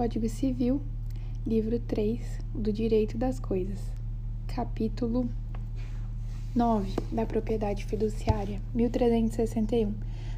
[0.00, 0.80] Código Civil,
[1.46, 2.22] livro 3
[2.54, 3.78] do Direito das Coisas,
[4.46, 5.28] capítulo
[6.56, 9.92] 9 da propriedade fiduciária, 1361.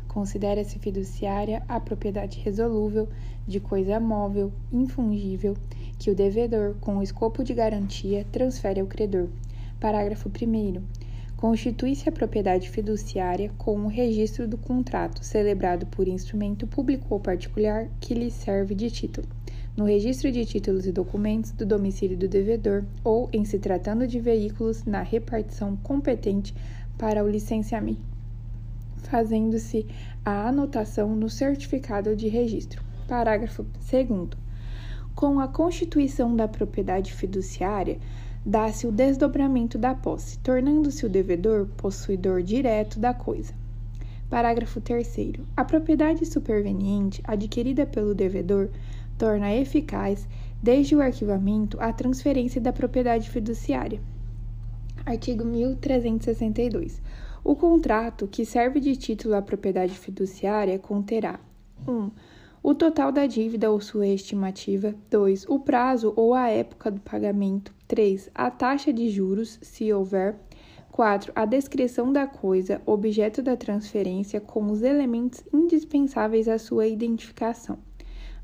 [0.09, 3.09] Considera-se fiduciária a propriedade resolúvel
[3.47, 5.57] de coisa móvel, infungível,
[5.97, 9.29] que o devedor, com o escopo de garantia, transfere ao credor.
[9.79, 10.83] Parágrafo 1.
[11.37, 17.89] Constitui-se a propriedade fiduciária com o registro do contrato, celebrado por instrumento público ou particular
[18.01, 19.29] que lhe serve de título,
[19.77, 24.21] no registro de títulos e documentos do domicílio do devedor ou, em se tratando de
[24.21, 26.55] veículos, na repartição competente
[26.99, 28.03] para o licenciamento,
[28.99, 29.87] fazendo-se
[30.25, 32.83] a anotação no certificado de registro.
[33.09, 34.29] Parágrafo 2.
[35.15, 37.99] Com a constituição da propriedade fiduciária,
[38.45, 43.55] dá-se o desdobramento da posse, tornando-se o devedor possuidor direto da coisa.
[44.29, 45.33] Parágrafo 3.
[45.57, 48.71] A propriedade superveniente adquirida pelo devedor
[49.19, 50.29] torna eficaz,
[50.63, 54.01] desde o arquivamento, a transferência da propriedade fiduciária.
[55.05, 57.03] Artigo 1362.
[57.45, 61.41] O contrato que serve de título à propriedade fiduciária conterá
[61.89, 61.91] 1.
[61.91, 62.11] Um,
[62.63, 64.95] o total da dívida ou sua estimativa.
[65.11, 65.47] 2.
[65.49, 67.75] O prazo ou a época do pagamento.
[67.89, 68.31] 3.
[68.33, 70.37] A taxa de juros, se houver.
[70.93, 71.33] 4.
[71.35, 77.79] A descrição da coisa, objeto da transferência, com os elementos indispensáveis à sua identificação.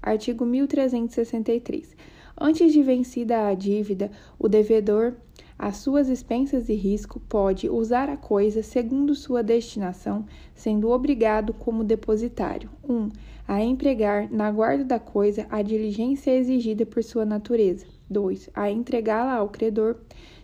[0.03, 1.97] Artigo 1363.
[2.41, 5.15] Antes de vencida a dívida, o devedor,
[5.59, 10.25] às suas expensas e risco, pode usar a coisa segundo sua destinação,
[10.55, 12.71] sendo obrigado como depositário.
[12.89, 12.95] 1.
[12.95, 13.11] Um,
[13.49, 17.87] a empregar na guarda da coisa a diligência exigida por sua natureza.
[18.09, 18.51] 2.
[18.55, 19.97] A entregá-la ao credor,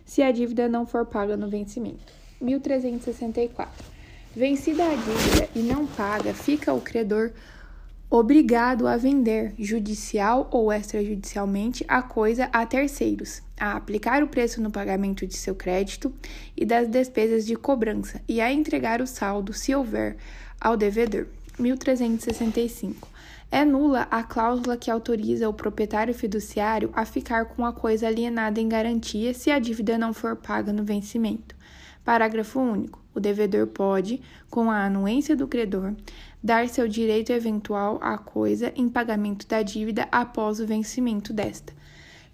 [0.03, 2.11] se a dívida não for paga no vencimento.
[2.41, 3.85] 1364.
[4.35, 7.31] Vencida a dívida e não paga, fica o credor
[8.09, 14.71] obrigado a vender, judicial ou extrajudicialmente, a coisa a terceiros, a aplicar o preço no
[14.71, 16.13] pagamento de seu crédito
[16.55, 20.17] e das despesas de cobrança e a entregar o saldo, se houver,
[20.59, 21.27] ao devedor.
[21.57, 23.07] 1365.
[23.51, 28.59] É nula a cláusula que autoriza o proprietário fiduciário a ficar com a coisa alienada
[28.59, 31.55] em garantia se a dívida não for paga no vencimento.
[32.03, 33.03] Parágrafo único.
[33.13, 35.93] O devedor pode, com a anuência do credor,
[36.45, 41.73] dar seu direito eventual à coisa em pagamento da dívida após o vencimento desta.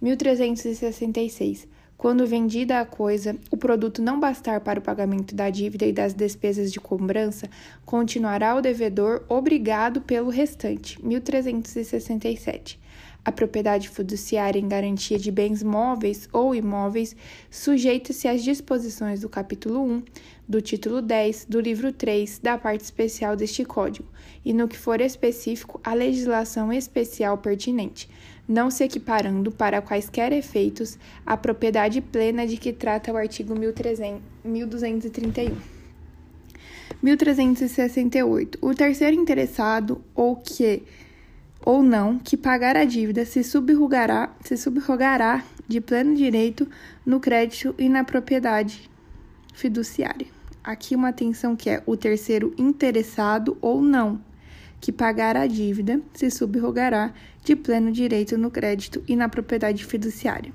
[0.02, 1.66] 1366.
[1.98, 6.14] Quando vendida a coisa, o produto não bastar para o pagamento da dívida e das
[6.14, 7.50] despesas de cobrança,
[7.86, 11.02] continuará o devedor obrigado pelo restante.
[11.02, 12.81] 1367.
[13.24, 17.16] A propriedade fiduciária em garantia de bens móveis ou imóveis
[17.52, 20.04] sujeita-se às disposições do capítulo 1,
[20.48, 24.08] do título 10, do livro 3 da parte especial deste Código,
[24.44, 28.10] e no que for específico, a legislação especial pertinente
[28.48, 34.20] não se equiparando para quaisquer efeitos à propriedade plena de que trata o artigo 1300,
[34.44, 35.56] 1231.
[37.02, 38.60] 1368.
[38.62, 40.84] O terceiro interessado ou que
[41.66, 46.68] ou não que pagar a dívida se subrogará, se subrogará de pleno direito
[47.06, 48.90] no crédito e na propriedade
[49.54, 50.28] fiduciária.
[50.64, 54.22] Aqui uma atenção que é o terceiro interessado ou não
[54.80, 57.14] que pagar a dívida se subrogará
[57.44, 60.52] de pleno direito no crédito e na propriedade fiduciária.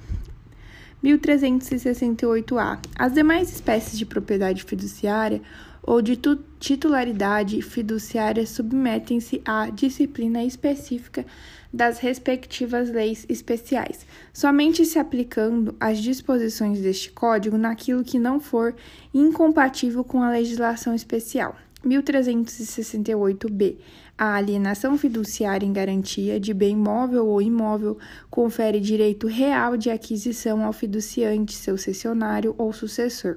[1.02, 2.80] 1368-A.
[2.98, 5.40] As demais espécies de propriedade fiduciária
[5.86, 6.18] ou de
[6.58, 11.24] titularidade fiduciária submetem-se à disciplina específica
[11.72, 18.74] das respectivas leis especiais, somente se aplicando as disposições deste Código naquilo que não for
[19.14, 21.54] incompatível com a legislação especial.
[21.84, 23.76] 1368-B.
[24.18, 27.98] A alienação fiduciária em garantia de bem móvel ou imóvel
[28.30, 33.36] confere direito real de aquisição ao fiduciante, seu cessionário ou sucessor.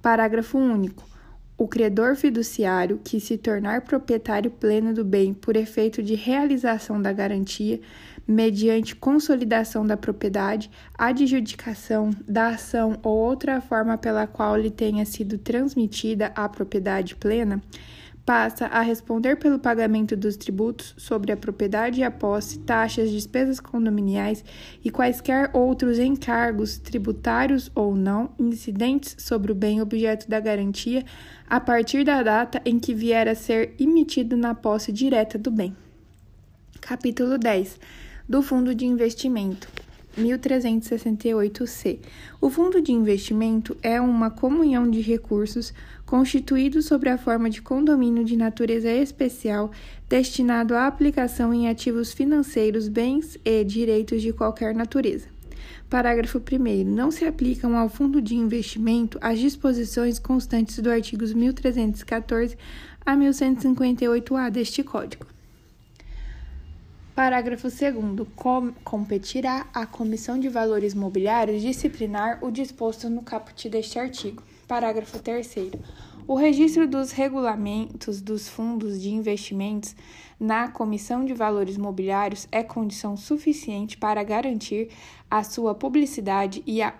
[0.00, 1.07] Parágrafo único.
[1.58, 7.12] O credor fiduciário que se tornar proprietário pleno do bem por efeito de realização da
[7.12, 7.80] garantia,
[8.24, 15.36] mediante consolidação da propriedade, adjudicação da ação ou outra forma pela qual lhe tenha sido
[15.36, 17.60] transmitida a propriedade plena,
[18.28, 23.58] passa a responder pelo pagamento dos tributos sobre a propriedade e a posse, taxas, despesas
[23.58, 24.44] condominiais
[24.84, 31.06] e quaisquer outros encargos, tributários ou não, incidentes sobre o bem objeto da garantia,
[31.48, 35.74] a partir da data em que vier a ser emitido na posse direta do bem.
[36.82, 37.80] Capítulo 10
[38.28, 39.77] do Fundo de Investimento.
[40.18, 42.00] 1368-C.
[42.40, 45.72] O fundo de investimento é uma comunhão de recursos
[46.04, 49.70] constituído sob a forma de condomínio de natureza especial
[50.08, 55.26] destinado à aplicação em ativos financeiros, bens e direitos de qualquer natureza.
[55.88, 56.84] Parágrafo 1.
[56.84, 62.56] Não se aplicam ao fundo de investimento as disposições constantes do artigos 1314
[63.04, 65.37] a 1158-A deste Código.
[67.18, 68.28] Parágrafo 2.
[68.36, 74.40] Com competirá à Comissão de Valores Mobiliários disciplinar o disposto no caput deste artigo.
[74.68, 75.72] Parágrafo 3.
[76.28, 79.96] O registro dos regulamentos dos fundos de investimentos
[80.38, 84.90] na Comissão de Valores Mobiliários é condição suficiente para garantir
[85.28, 86.94] a sua publicidade e a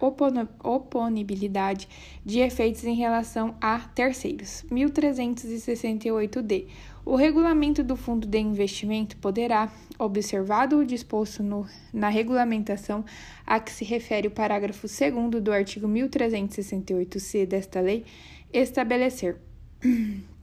[0.65, 1.89] oponibilidade
[2.25, 4.65] de efeitos em relação a terceiros.
[4.69, 6.67] 1368-D.
[7.09, 13.03] O regulamento do fundo de investimento poderá, observado o disposto no, na regulamentação
[13.47, 18.05] a que se refere o parágrafo 2 do artigo 1368-C desta lei,
[18.53, 19.39] estabelecer
[19.83, 20.21] 1.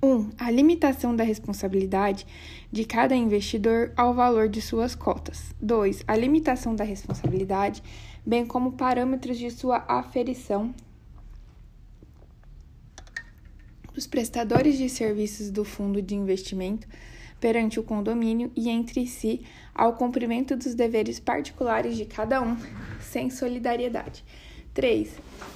[0.00, 2.24] Um, a limitação da responsabilidade
[2.70, 5.52] de cada investidor ao valor de suas cotas.
[5.60, 6.04] 2.
[6.06, 7.82] A limitação da responsabilidade,
[8.24, 10.72] bem como parâmetros de sua aferição
[13.98, 16.86] dos prestadores de serviços do fundo de investimento
[17.40, 22.56] perante o condomínio e entre si ao cumprimento dos deveres particulares de cada um,
[23.00, 24.24] sem solidariedade.
[24.72, 25.10] 3.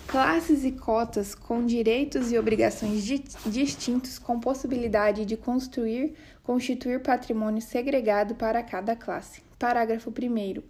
[0.09, 7.63] Classes e cotas com direitos e obrigações di distintos com possibilidade de construir, constituir patrimônio
[7.63, 9.41] segregado para cada classe.
[9.57, 10.63] Parágrafo 1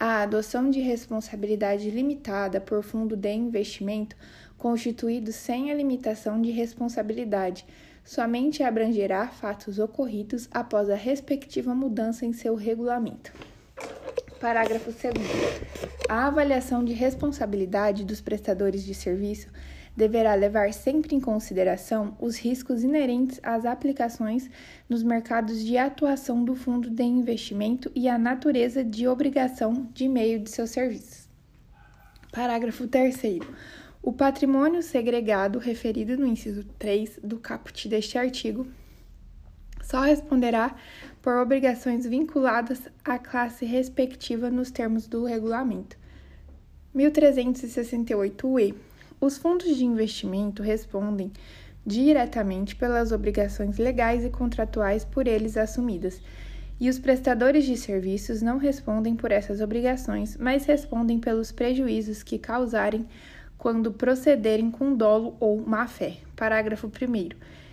[0.00, 4.16] a adoção de responsabilidade limitada por fundo de investimento
[4.60, 7.66] constituído sem a limitação de responsabilidade,
[8.04, 13.32] somente abrangerá fatos ocorridos após a respectiva mudança em seu regulamento.
[14.38, 15.02] Parágrafo 2.
[16.08, 19.48] A avaliação de responsabilidade dos prestadores de serviço
[19.96, 24.48] deverá levar sempre em consideração os riscos inerentes às aplicações
[24.88, 30.38] nos mercados de atuação do fundo de investimento e a natureza de obrigação de meio
[30.38, 31.28] de seus serviços.
[32.32, 33.40] Parágrafo 3.
[34.02, 38.66] O patrimônio segregado referido no inciso 3 do caput deste artigo
[39.82, 40.74] só responderá
[41.20, 45.98] por obrigações vinculadas à classe respectiva nos termos do regulamento.
[46.96, 48.74] 1368-E.
[49.20, 51.30] Os fundos de investimento respondem
[51.84, 56.22] diretamente pelas obrigações legais e contratuais por eles assumidas,
[56.80, 62.38] e os prestadores de serviços não respondem por essas obrigações, mas respondem pelos prejuízos que
[62.38, 63.06] causarem
[63.60, 66.16] quando procederem com dolo ou má-fé.
[66.34, 67.28] Parágrafo 1.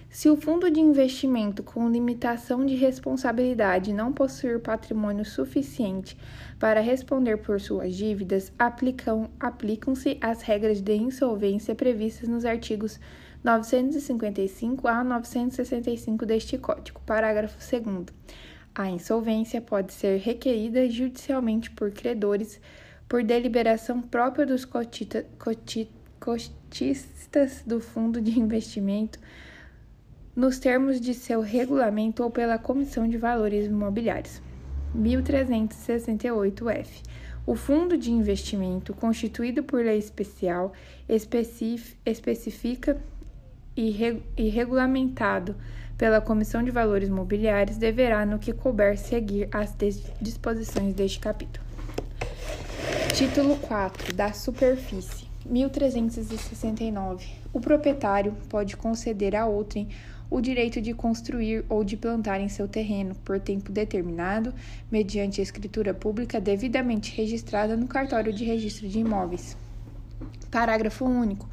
[0.10, 6.18] Se o fundo de investimento com limitação de responsabilidade não possuir patrimônio suficiente
[6.60, 13.00] para responder por suas dívidas, aplicam, aplicam-se as regras de insolvência previstas nos artigos
[13.42, 17.00] 955 a 965 deste Código.
[17.06, 18.08] Parágrafo 2.
[18.76, 22.60] A insolvência pode ser requerida judicialmente por credores
[23.08, 25.90] por deliberação própria dos cotita, coti,
[26.20, 29.18] cotistas do fundo de investimento,
[30.36, 34.42] nos termos de seu regulamento ou pela Comissão de Valores Imobiliários.
[34.96, 37.02] 1368-F.
[37.46, 40.74] O fundo de investimento, constituído por lei especial,
[41.08, 43.02] especifica
[43.76, 45.56] e, e regulamentado
[45.98, 49.74] pela Comissão de Valores Mobiliários, deverá, no que couber, seguir as
[50.22, 51.67] disposições deste capítulo.
[53.18, 55.26] Título 4 da superfície.
[55.44, 57.26] 1369.
[57.52, 59.90] O proprietário pode conceder a outrem
[60.30, 64.54] o direito de construir ou de plantar em seu terreno por tempo determinado,
[64.92, 69.58] mediante escritura pública devidamente registrada no cartório de registro de imóveis.
[70.52, 71.50] Parágrafo único.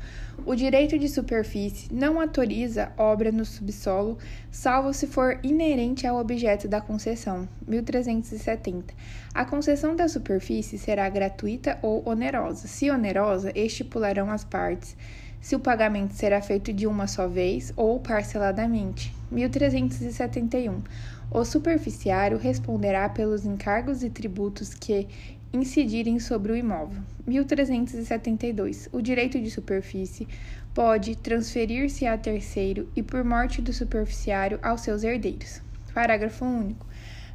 [0.46, 4.18] O direito de superfície não autoriza obra no subsolo,
[4.50, 7.48] salvo se for inerente ao objeto da concessão.
[7.66, 8.92] 1370.
[9.32, 12.68] A concessão da superfície será gratuita ou onerosa.
[12.68, 14.96] Se onerosa, estipularão as partes
[15.44, 19.14] se o pagamento será feito de uma só vez ou parceladamente.
[19.30, 20.82] 1371.
[21.30, 25.06] O superficiário responderá pelos encargos e tributos que
[25.54, 27.00] incidirem sobre o imóvel.
[27.24, 28.88] 1372.
[28.92, 30.26] O direito de superfície
[30.74, 35.62] pode transferir-se a terceiro e, por morte do superficiário, aos seus herdeiros.
[35.94, 36.84] Parágrafo único.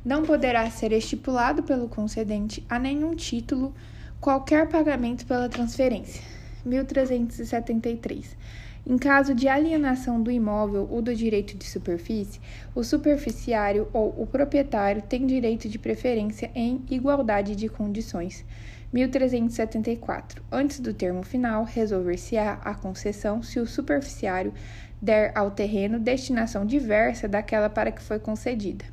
[0.04, 3.74] Não poderá ser estipulado pelo concedente a nenhum título
[4.20, 6.22] qualquer pagamento pela transferência.
[6.66, 8.36] 1373.
[8.90, 12.42] Em caso de alienação do imóvel ou do direito de superfície,
[12.74, 18.44] o superficiário ou o proprietário tem direito de preferência em igualdade de condições.
[18.92, 20.44] 1374.
[20.52, 24.52] Antes do termo final, resolver-se-á a concessão se o superficiário
[25.00, 28.86] der ao terreno destinação diversa daquela para que foi concedida.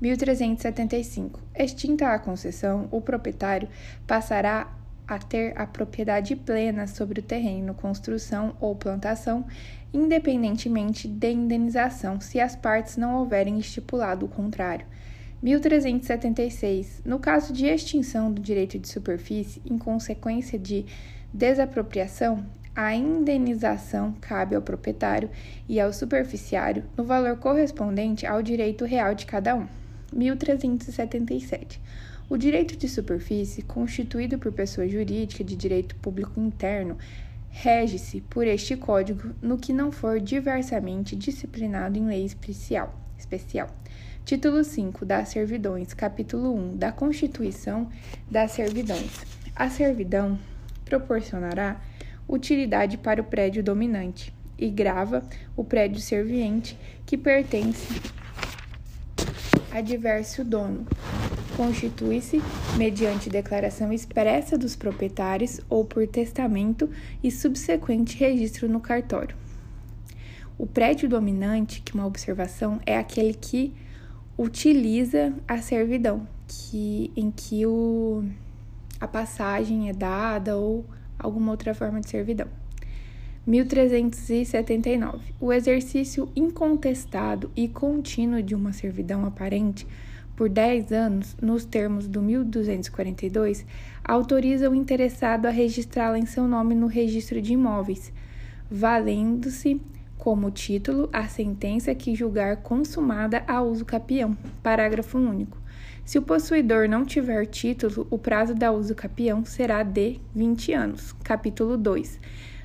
[0.00, 1.40] 1375.
[1.56, 3.68] Extinta a concessão, o proprietário
[4.06, 4.72] passará
[5.06, 9.44] a ter a propriedade plena sobre o terreno, construção ou plantação,
[9.92, 14.86] independentemente de indenização, se as partes não houverem estipulado o contrário.
[15.42, 17.02] 1376.
[17.04, 20.86] No caso de extinção do direito de superfície em consequência de
[21.32, 25.28] desapropriação, a indenização cabe ao proprietário
[25.68, 29.66] e ao superficiário no valor correspondente ao direito real de cada um.
[30.12, 31.80] 1377.
[32.32, 36.96] O direito de superfície, constituído por pessoa jurídica de direito público interno,
[37.50, 42.98] rege-se por este Código no que não for diversamente disciplinado em lei especial.
[43.18, 43.68] especial.
[44.24, 47.90] Título 5 das Servidões, capítulo 1 da Constituição
[48.30, 49.10] das Servidões.
[49.54, 50.38] A servidão
[50.86, 51.82] proporcionará
[52.26, 55.22] utilidade para o prédio dominante e grava
[55.54, 58.00] o prédio serviente que pertence
[59.70, 60.86] a diverso dono,
[61.62, 62.42] constitui-se
[62.76, 66.90] mediante declaração expressa dos proprietários ou por testamento
[67.22, 69.36] e subsequente registro no cartório.
[70.58, 73.72] O prédio dominante, que é uma observação, é aquele que
[74.36, 78.24] utiliza a servidão, que, em que o,
[78.98, 80.84] a passagem é dada ou
[81.16, 82.48] alguma outra forma de servidão.
[83.46, 85.32] 1379.
[85.40, 89.86] O exercício incontestado e contínuo de uma servidão aparente
[90.42, 93.64] por 10 anos, nos termos do 1242,
[94.02, 98.12] autoriza o interessado a registrá-la em seu nome no registro de imóveis,
[98.68, 99.80] valendo-se
[100.18, 104.36] como título a sentença que julgar consumada a uso capião.
[104.64, 105.56] Parágrafo único.
[106.04, 111.12] Se o possuidor não tiver título, o prazo da uso capião será de 20 anos.
[111.22, 112.18] Capítulo 2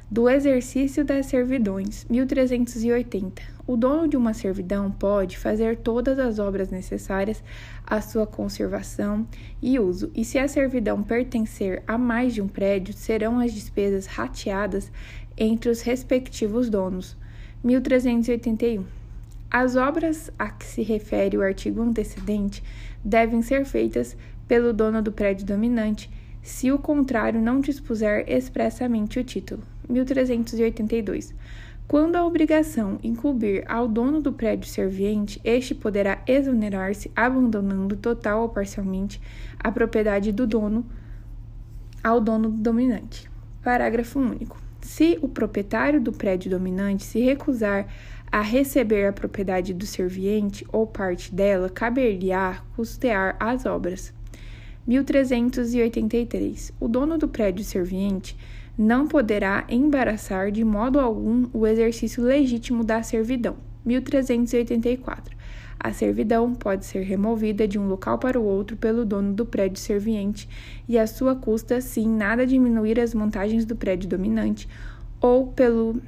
[0.10, 3.42] do exercício das servidões, 1380.
[3.68, 7.44] O dono de uma servidão pode fazer todas as obras necessárias
[7.86, 9.28] à sua conservação
[9.62, 14.06] e uso, e se a servidão pertencer a mais de um prédio, serão as despesas
[14.06, 14.90] rateadas
[15.38, 17.18] entre os respectivos donos.
[17.62, 18.86] 1381.
[19.52, 22.64] As obras a que se refere o artigo antecedente
[23.04, 24.16] devem ser feitas
[24.48, 26.10] pelo dono do prédio dominante,
[26.42, 29.64] se o contrário não dispuser expressamente o título.
[29.90, 31.34] 1382.
[31.88, 38.50] Quando a obrigação incumbir ao dono do prédio serviente, este poderá exonerar-se abandonando total ou
[38.50, 39.22] parcialmente
[39.58, 40.86] a propriedade do dono
[42.04, 43.30] ao dono dominante.
[43.64, 44.62] Parágrafo único.
[44.82, 47.88] Se o proprietário do prédio dominante se recusar
[48.30, 54.14] a receber a propriedade do serviente ou parte dela, caber-lhe-á custear as obras.
[54.86, 56.74] 1383.
[56.80, 58.38] O dono do prédio serviente
[58.78, 63.56] não poderá embaraçar de modo algum o exercício legítimo da servidão.
[63.84, 65.36] 1384.
[65.80, 69.80] A servidão pode ser removida de um local para o outro pelo dono do prédio
[69.80, 70.50] serviente
[70.88, 74.68] e a sua custa, sim, nada diminuir as vantagens do prédio dominante,
[75.22, 76.02] ou pelo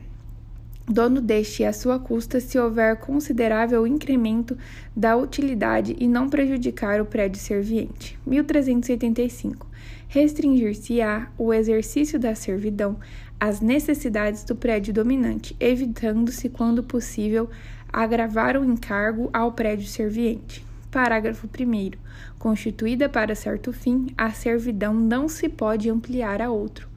[0.88, 4.58] dono deste a sua custa se houver considerável incremento
[4.96, 8.18] da utilidade e não prejudicar o prédio serviente.
[8.26, 9.69] 1385
[10.10, 12.98] restringir-se-á o exercício da servidão
[13.40, 17.48] às necessidades do prédio dominante, evitando-se, quando possível,
[17.94, 20.66] agravar o encargo ao prédio serviente.
[20.92, 21.92] Parágrafo 1.
[22.40, 26.90] Constituída para certo fim, a servidão não se pode ampliar a outro.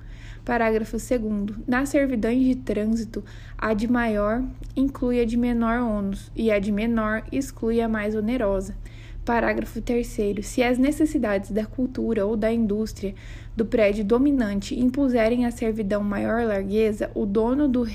[0.43, 1.69] Parágrafo 2.
[1.69, 3.23] Nas servidões de trânsito,
[3.59, 4.43] a de maior
[4.75, 8.75] inclui a de menor ônus e a de menor exclui a mais onerosa.
[9.25, 10.19] Parágrafo 3.
[10.43, 13.15] Se as necessidades da cultura ou da indústria
[13.57, 17.87] do prédio dominante impuserem à servidão maior largueza, o dono do,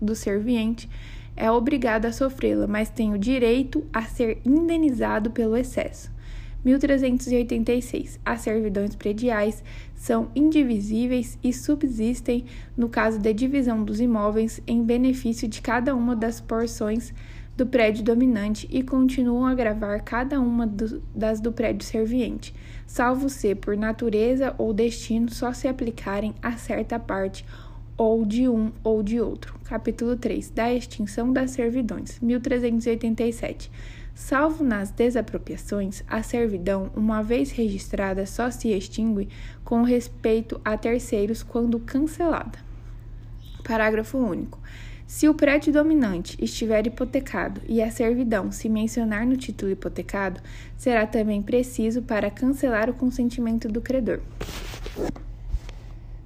[0.00, 0.90] do serviente
[1.34, 6.12] é obrigado a sofrê-la, mas tem o direito a ser indenizado pelo excesso.
[6.64, 8.20] 1386.
[8.24, 12.44] As servidões prediais são indivisíveis e subsistem
[12.76, 17.12] no caso da divisão dos imóveis em benefício de cada uma das porções
[17.62, 22.52] do prédio dominante e continuam a gravar cada uma do, das do prédio serviente,
[22.84, 27.46] salvo se, por natureza ou destino, só se aplicarem a certa parte
[27.96, 29.54] ou de um ou de outro.
[29.62, 33.70] Capítulo 3 da extinção das servidões, 1387.
[34.12, 39.28] Salvo nas desapropriações, a servidão, uma vez registrada, só se extingue
[39.64, 42.58] com respeito a terceiros quando cancelada.
[43.62, 44.58] Parágrafo único.
[45.12, 50.40] Se o prédio dominante estiver hipotecado e a servidão se mencionar no título hipotecado,
[50.74, 54.20] será também preciso para cancelar o consentimento do credor.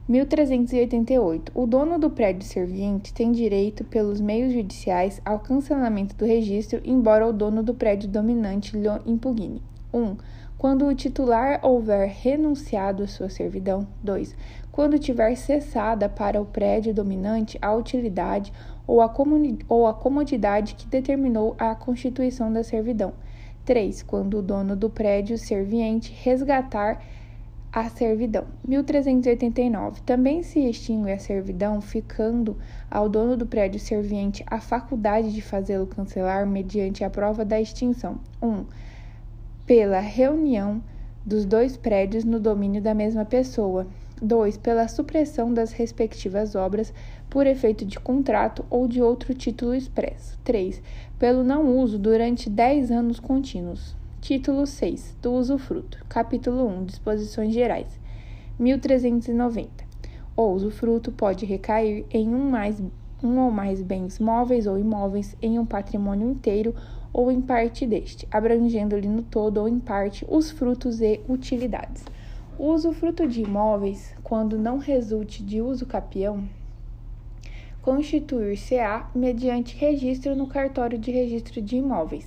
[0.09, 1.51] 1388.
[1.53, 7.27] O dono do prédio serviente tem direito, pelos meios judiciais, ao cancelamento do registro, embora
[7.27, 9.61] o dono do prédio dominante lhe impugne.
[9.93, 9.99] 1.
[9.99, 10.17] Um,
[10.57, 13.87] quando o titular houver renunciado à sua servidão.
[14.03, 14.35] 2.
[14.73, 18.53] Quando tiver cessada para o prédio dominante a utilidade
[18.87, 19.13] ou a,
[19.69, 23.13] ou a comodidade que determinou a constituição da servidão.
[23.65, 24.03] 3.
[24.03, 27.03] Quando o dono do prédio serviente resgatar
[27.77, 28.47] a servidão.
[28.67, 30.01] 1389.
[30.01, 32.57] Também se extingue a servidão, ficando
[32.91, 38.19] ao dono do prédio serviente a faculdade de fazê-lo cancelar mediante a prova da extinção.
[38.41, 38.49] 1.
[38.49, 38.67] Um,
[39.67, 40.83] pela reunião
[41.23, 43.87] dos dois prédios no domínio da mesma pessoa.
[44.23, 44.57] 2.
[44.57, 46.95] Pela supressão das respectivas obras
[47.37, 50.39] por efeito de contrato ou de outro título expresso.
[50.43, 50.83] 3.
[51.19, 53.95] Pelo não uso durante 10 anos contínuos.
[54.23, 55.19] Título 6.
[55.21, 56.03] Do usufruto.
[56.09, 56.85] Capítulo 1.
[56.87, 58.01] Disposições gerais.
[58.59, 59.69] 1390.
[60.35, 62.83] O usufruto pode recair em um, mais,
[63.23, 66.75] um ou mais bens móveis ou imóveis, em um patrimônio inteiro
[67.13, 72.03] ou em parte deste, abrangendo-lhe no todo ou em parte os frutos e utilidades.
[72.59, 76.49] O usufruto de imóveis, quando não resulte de uso capião,
[77.87, 82.27] constituir-se-á mediante registro no cartório de registro de imóveis.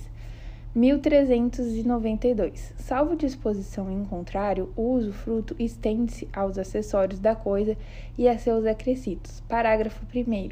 [0.74, 2.72] 1392.
[2.78, 7.76] Salvo disposição em contrário, o usufruto estende-se aos acessórios da coisa
[8.16, 9.42] e a seus acrescidos.
[9.46, 10.48] Parágrafo 1.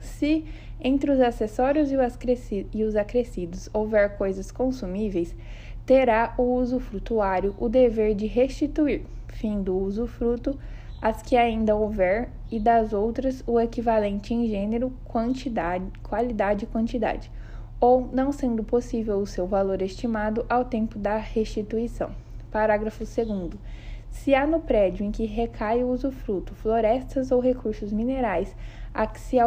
[0.00, 0.44] Se
[0.80, 5.34] entre os acessórios e os acrescidos houver coisas consumíveis,
[5.84, 10.56] terá o usufrutuário o dever de restituir, fim do usufruto,
[11.02, 17.28] as que ainda houver, e das outras o equivalente em gênero, quantidade, qualidade e quantidade,
[17.80, 22.12] ou não sendo possível o seu valor estimado ao tempo da restituição.
[22.52, 23.50] Parágrafo 2
[24.12, 28.54] se há no prédio em que recai o usufruto florestas ou recursos minerais
[28.92, 29.38] a que se,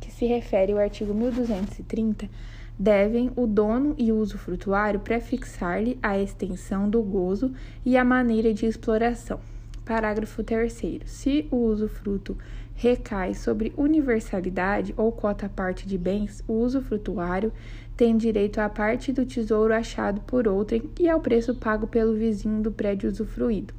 [0.00, 2.28] que se refere o artigo 1230,
[2.76, 7.52] devem o dono e o usufrutuário prefixar-lhe a extensão do gozo
[7.84, 9.53] e a maneira de exploração.
[9.84, 11.02] Parágrafo 3.
[11.04, 12.36] Se o usufruto
[12.74, 17.52] recai sobre universalidade ou cota parte de bens, o usufrutuário
[17.94, 22.62] tem direito à parte do tesouro achado por outrem e ao preço pago pelo vizinho
[22.62, 23.74] do prédio usufruído,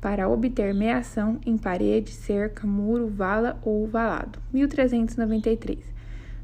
[0.00, 4.40] para obter meação em parede, cerca, muro, vala ou valado.
[4.52, 5.78] 1393.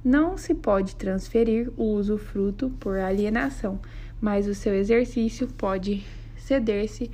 [0.04, 3.80] Não se pode transferir o usufruto por alienação,
[4.20, 7.10] mas o seu exercício pode ceder-se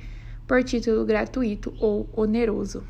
[0.47, 2.81] por título gratuito ou oneroso.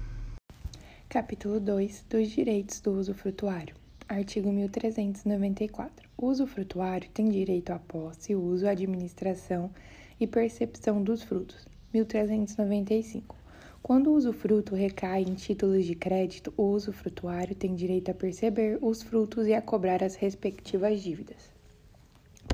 [1.10, 3.76] Capítulo 2 dos direitos do usufrutuário.
[4.08, 6.08] Artigo 1394.
[6.16, 9.72] O usufrutuário tem direito à posse, uso, administração
[10.20, 11.68] e percepção dos frutos.
[11.92, 13.36] 1395.
[13.82, 19.02] Quando o usufruto recai em títulos de crédito, o usufrutuário tem direito a perceber os
[19.02, 21.52] frutos e a cobrar as respectivas dívidas.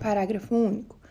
[0.02, 1.03] Parágrafo único.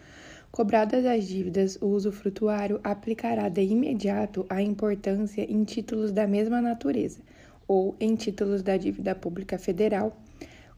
[0.52, 7.20] Cobradas as dívidas, o usufrutuário aplicará de imediato a importância em títulos da mesma natureza
[7.66, 10.14] ou em títulos da dívida pública federal,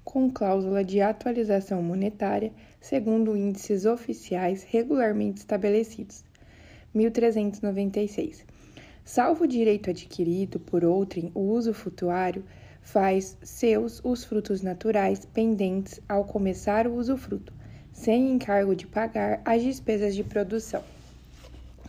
[0.04, 6.24] com cláusula de atualização monetária, segundo índices oficiais regularmente estabelecidos.
[6.94, 8.46] 1396.
[9.04, 12.44] Salvo o direito adquirido por outrem, o uso futuário
[12.80, 17.52] faz seus os frutos naturais pendentes ao começar o usufruto,
[17.94, 20.82] sem encargo de pagar as despesas de produção.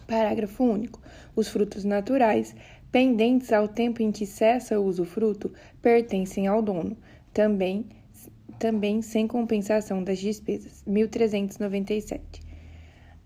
[0.08, 1.02] Parágrafo único.
[1.36, 2.56] Os frutos naturais,
[2.92, 6.96] pendentes ao tempo em que cessa o usufruto, pertencem ao dono,
[7.34, 7.86] também,
[8.58, 10.84] também sem compensação das despesas.
[10.86, 12.42] 1397.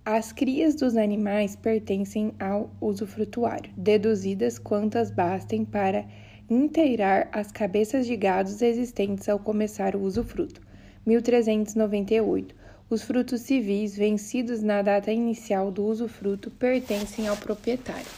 [0.06, 6.06] As crias dos animais pertencem ao usufrutuário, deduzidas quantas bastem para
[6.50, 10.62] inteirar as cabeças de gados existentes ao começar o usufruto.
[11.06, 12.56] 1398.
[12.90, 18.10] Os frutos civis vencidos na data inicial do usufruto pertencem ao proprietário,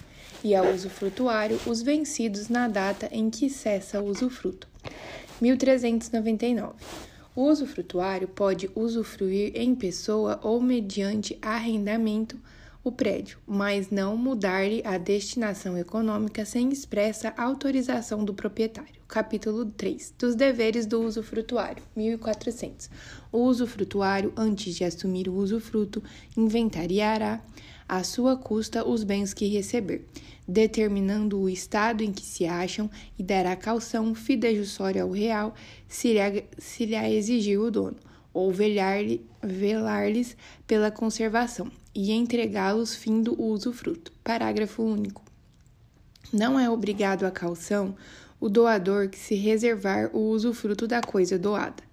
[0.42, 4.70] e ao usufrutuário os vencidos na data em que cessa o usufruto.
[5.42, 6.76] 1399.
[7.36, 12.40] O usufrutuário pode usufruir em pessoa ou mediante arrendamento
[12.84, 19.02] o prédio, mas não mudar-lhe a destinação econômica sem expressa autorização do proprietário.
[19.08, 22.90] Capítulo 3 dos deveres do usufrutuário, 1400.
[23.32, 26.02] O usufrutuário, antes de assumir o usufruto,
[26.36, 27.40] inventariará
[27.88, 30.08] à sua custa os bens que receber,
[30.48, 32.90] determinando o estado em que se acham
[33.20, 35.54] e dará calção fidejussória ao real
[35.88, 37.98] se lhe, se lhe exigir o dono,
[38.34, 44.12] ou velar-lhes pela conservação e entregá-los fim do usufruto.
[44.24, 45.24] Parágrafo único.
[46.32, 47.96] Não é obrigado à calção
[48.40, 51.84] o doador que se reservar o usufruto da coisa doada.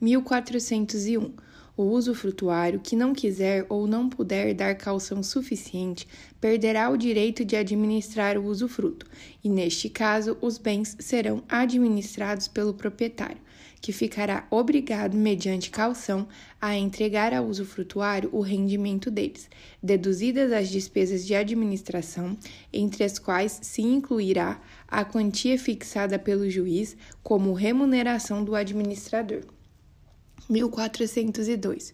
[0.00, 1.32] 1401.
[1.76, 6.06] O usufrutuário que não quiser ou não puder dar calção suficiente
[6.40, 9.06] perderá o direito de administrar o usufruto,
[9.42, 13.40] e neste caso os bens serão administrados pelo proprietário,
[13.80, 16.28] que ficará obrigado, mediante calção,
[16.60, 19.48] a entregar ao usufrutuário o rendimento deles,
[19.82, 22.36] deduzidas as despesas de administração,
[22.72, 29.42] entre as quais se incluirá a quantia fixada pelo juiz como remuneração do administrador.
[30.48, 31.92] 1402.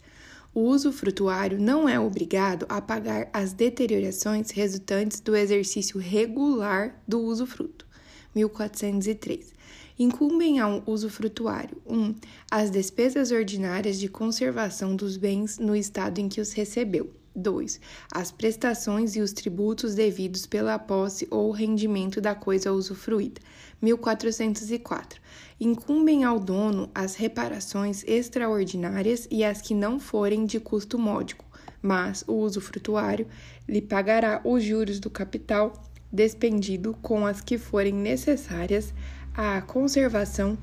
[0.55, 7.87] O usufrutuário não é obrigado a pagar as deteriorações resultantes do exercício regular do usufruto.
[8.35, 9.56] 1403.
[9.99, 11.99] Incumbem ao usufrutuário 1.
[11.99, 12.15] Um,
[12.51, 17.11] as despesas ordinárias de conservação dos bens no estado em que os recebeu.
[17.35, 17.81] 2.
[18.13, 23.41] As prestações e os tributos devidos pela posse ou rendimento da coisa usufruída.
[23.81, 25.19] 1404.
[25.59, 31.45] Incumbem ao dono as reparações extraordinárias e as que não forem de custo módico,
[31.81, 33.27] mas o usufrutuário
[33.67, 35.73] lhe pagará os juros do capital
[36.13, 38.93] despendido com as que forem necessárias
[39.37, 40.57] à conservação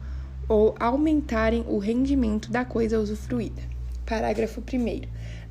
[0.49, 3.61] ou aumentarem o rendimento da coisa usufruída.
[4.05, 5.01] Parágrafo 1.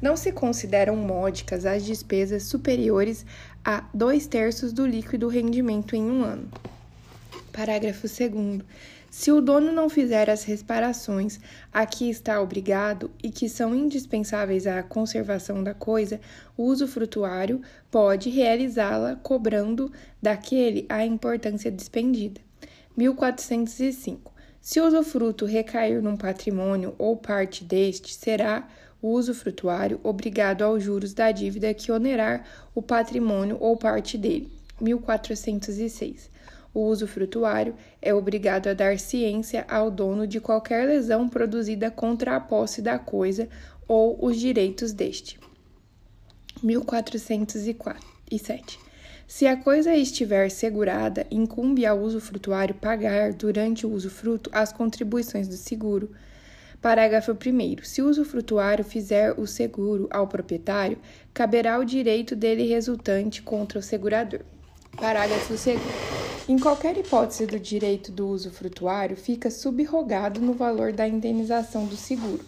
[0.00, 3.24] Não se consideram módicas as despesas superiores
[3.64, 6.48] a dois terços do líquido rendimento em um ano.
[7.52, 8.62] Parágrafo 2.
[9.08, 11.38] Se o dono não fizer as reparações
[11.72, 16.18] a que está obrigado e que são indispensáveis à conservação da coisa,
[16.56, 22.40] o usufrutuário pode realizá-la cobrando daquele a importância despendida.
[22.96, 24.32] 1405.
[24.60, 28.68] Se o usufruto recair num patrimônio ou parte deste, será
[29.00, 34.52] o usufrutuário obrigado aos juros da dívida que onerar o patrimônio ou parte dele.
[34.80, 36.30] 1406.
[36.72, 42.40] O usufrutuário é obrigado a dar ciência ao dono de qualquer lesão produzida contra a
[42.40, 43.48] posse da coisa
[43.86, 45.38] ou os direitos deste.
[46.62, 48.81] 1407.
[49.34, 55.56] Se a coisa estiver segurada, incumbe ao usufrutuário pagar, durante o usufruto, as contribuições do
[55.56, 56.10] seguro
[56.82, 57.82] Parágrafo 1.
[57.82, 60.98] Se o usufrutuário fizer o seguro ao proprietário,
[61.32, 64.40] caberá o direito dele resultante contra o segurador.
[64.98, 65.78] Parágrafo 2.
[66.46, 72.44] Em qualquer hipótese do direito do usufrutuário, fica subrogado no valor da indenização do seguro.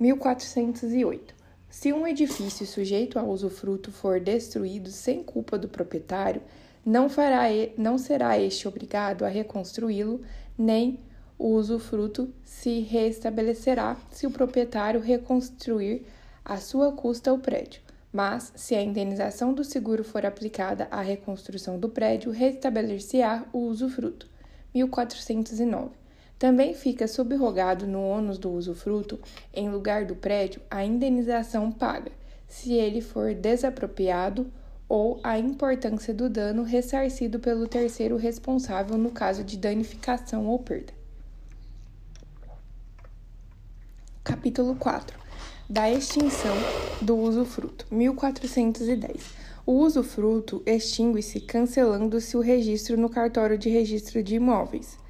[0.00, 1.33] 1408.
[1.74, 6.40] Se um edifício sujeito ao usufruto for destruído sem culpa do proprietário,
[6.86, 10.20] não, fará, não será este obrigado a reconstruí-lo,
[10.56, 11.00] nem
[11.36, 16.06] o usufruto se restabelecerá se o proprietário reconstruir
[16.44, 17.82] à sua custa o prédio,
[18.12, 24.28] mas se a indenização do seguro for aplicada à reconstrução do prédio, restabelecer-se-á o usufruto.
[24.72, 26.03] 1409.
[26.44, 29.18] Também fica subrogado no ônus do usufruto,
[29.50, 32.12] em lugar do prédio, a indenização paga,
[32.46, 34.52] se ele for desapropriado
[34.86, 40.92] ou a importância do dano ressarcido pelo terceiro responsável no caso de danificação ou perda.
[44.22, 45.18] Capítulo 4
[45.70, 46.56] da extinção
[47.00, 49.32] do usufruto, 1410.
[49.64, 55.02] O usufruto extingue-se cancelando-se o registro no cartório de registro de imóveis.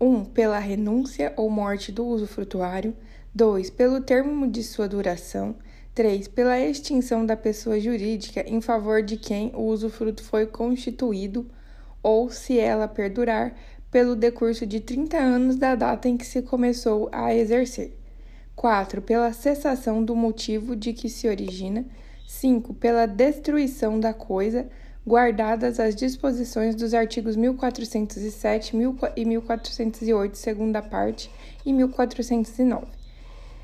[0.00, 0.06] 1.
[0.06, 2.96] Um, pela renúncia ou morte do usufrutuário.
[3.34, 3.68] 2.
[3.70, 5.54] Pelo termo de sua duração.
[5.94, 6.26] 3.
[6.28, 11.50] Pela extinção da pessoa jurídica em favor de quem o usufruto foi constituído,
[12.02, 13.54] ou, se ela perdurar,
[13.90, 17.94] pelo decurso de 30 anos da data em que se começou a exercer.
[18.56, 19.02] 4.
[19.02, 21.84] Pela cessação do motivo de que se origina.
[22.26, 22.72] 5.
[22.74, 24.68] Pela destruição da coisa,
[25.06, 28.76] guardadas as disposições dos artigos 1407
[29.16, 31.30] e 1408, segunda parte,
[31.64, 32.86] e 1409.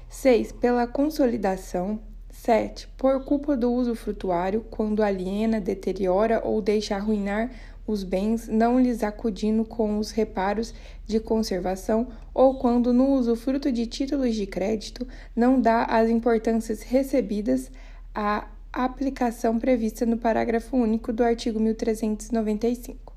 [0.09, 0.53] 6.
[0.53, 2.01] Pela consolidação.
[2.31, 2.89] 7.
[2.97, 7.51] Por culpa do uso frutuário, quando aliena, deteriora ou deixa arruinar
[7.87, 10.75] os bens, não lhes acudindo com os reparos
[11.07, 17.71] de conservação, ou quando no usufruto de títulos de crédito não dá as importâncias recebidas
[18.15, 18.47] à
[18.85, 23.15] aplicação prevista no parágrafo único do artigo 1395.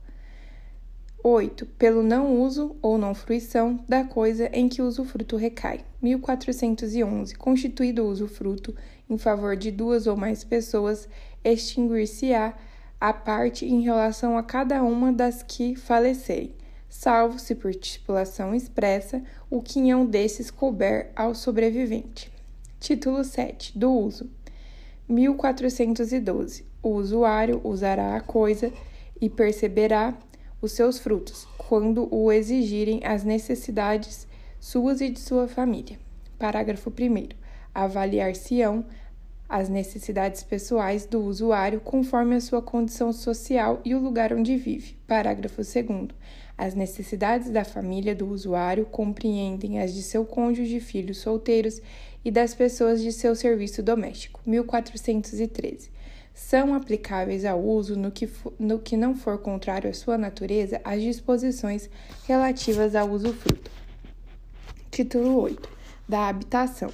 [1.21, 1.65] 8.
[1.77, 5.81] Pelo não uso ou não fruição da coisa em que o usufruto recai.
[6.01, 7.35] 1411.
[7.35, 8.73] Constituído o usufruto
[9.09, 11.09] em favor de duas ou mais pessoas,
[11.43, 12.53] extinguir-se-á
[13.01, 16.53] a parte em relação a cada uma das que falecerem,
[16.89, 22.31] salvo se por estipulação expressa o quinhão desses couber ao sobrevivente.
[22.79, 23.77] Título 7.
[23.77, 24.29] Do uso.
[25.09, 26.65] 1412.
[26.81, 28.71] O usuário usará a coisa
[29.19, 30.13] e perceberá
[30.61, 34.27] os seus frutos, quando o exigirem as necessidades
[34.59, 35.97] suas e de sua família.
[36.37, 37.29] Parágrafo 1.
[37.73, 38.85] Avaliar-se-ão
[39.47, 44.95] as necessidades pessoais do usuário conforme a sua condição social e o lugar onde vive.
[45.07, 46.09] Parágrafo 2.
[46.55, 51.81] As necessidades da família do usuário compreendem as de seu cônjuge, filhos solteiros
[52.23, 54.41] e das pessoas de seu serviço doméstico.
[54.45, 55.89] 1413
[56.33, 61.01] são aplicáveis ao uso no que, no que não for contrário à sua natureza as
[61.01, 61.89] disposições
[62.25, 63.69] relativas ao usufruto.
[64.89, 65.69] Título 8.
[66.07, 66.91] Da habitação.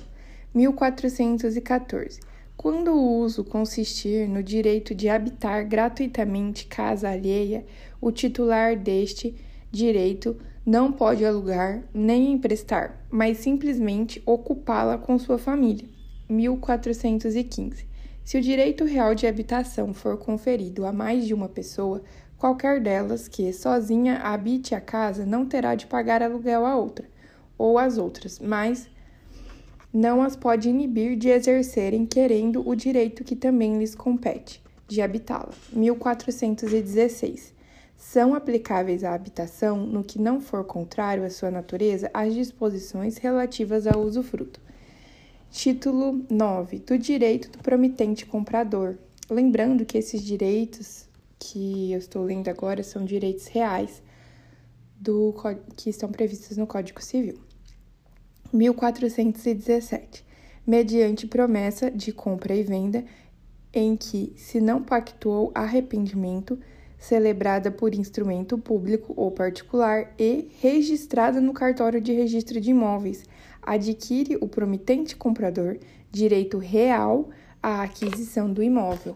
[0.54, 2.20] 1414.
[2.58, 7.66] Quando o uso consistir no direito de habitar gratuitamente casa alheia,
[8.02, 9.36] o titular deste
[9.76, 15.88] direito não pode alugar nem emprestar, mas simplesmente ocupá-la com sua família.
[16.28, 17.86] 1415.
[18.24, 22.02] Se o direito real de habitação for conferido a mais de uma pessoa,
[22.38, 27.06] qualquer delas que sozinha habite a casa não terá de pagar aluguel à outra
[27.58, 28.90] ou às outras, mas
[29.94, 35.54] não as pode inibir de exercerem querendo o direito que também lhes compete, de habitá-la.
[35.72, 37.55] 1416.
[37.98, 43.88] São aplicáveis à habitação, no que não for contrário à sua natureza, as disposições relativas
[43.88, 44.60] ao usufruto.
[45.50, 48.98] Título 9 do direito do promitente comprador.
[49.30, 51.08] Lembrando que esses direitos
[51.40, 54.04] que eu estou lendo agora são direitos reais
[54.96, 55.34] do
[55.76, 57.40] que estão previstos no Código Civil.
[58.52, 60.26] 1417.
[60.66, 63.06] Mediante promessa de compra e venda
[63.74, 66.58] em que se não pactuou arrependimento,
[67.08, 73.24] celebrada por instrumento público ou particular e registrada no cartório de registro de imóveis,
[73.62, 75.78] adquire o promitente comprador
[76.12, 77.30] direito real
[77.62, 79.16] à aquisição do imóvel.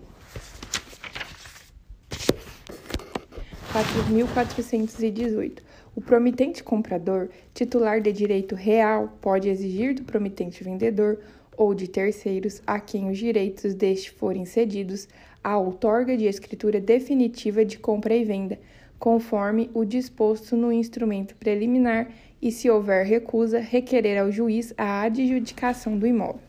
[3.74, 5.60] 4.418.
[5.96, 11.20] O promitente comprador, titular de direito real, pode exigir do promitente vendedor
[11.58, 15.08] ou de terceiros a quem os direitos deste forem cedidos
[15.44, 18.60] a outorga de escritura definitiva de compra e venda,
[18.98, 25.98] conforme o disposto no instrumento preliminar e, se houver recusa, requerer ao juiz a adjudicação
[25.98, 26.42] do imóvel.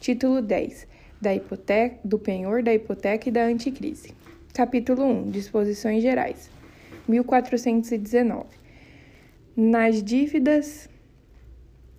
[0.00, 0.86] Título 10.
[1.20, 4.12] Da hipoteca, do penhor, da hipoteca e da anticrise.
[4.52, 5.30] Capítulo 1.
[5.30, 6.50] Disposições gerais.
[7.08, 8.44] 1419.
[9.56, 10.88] Nas dívidas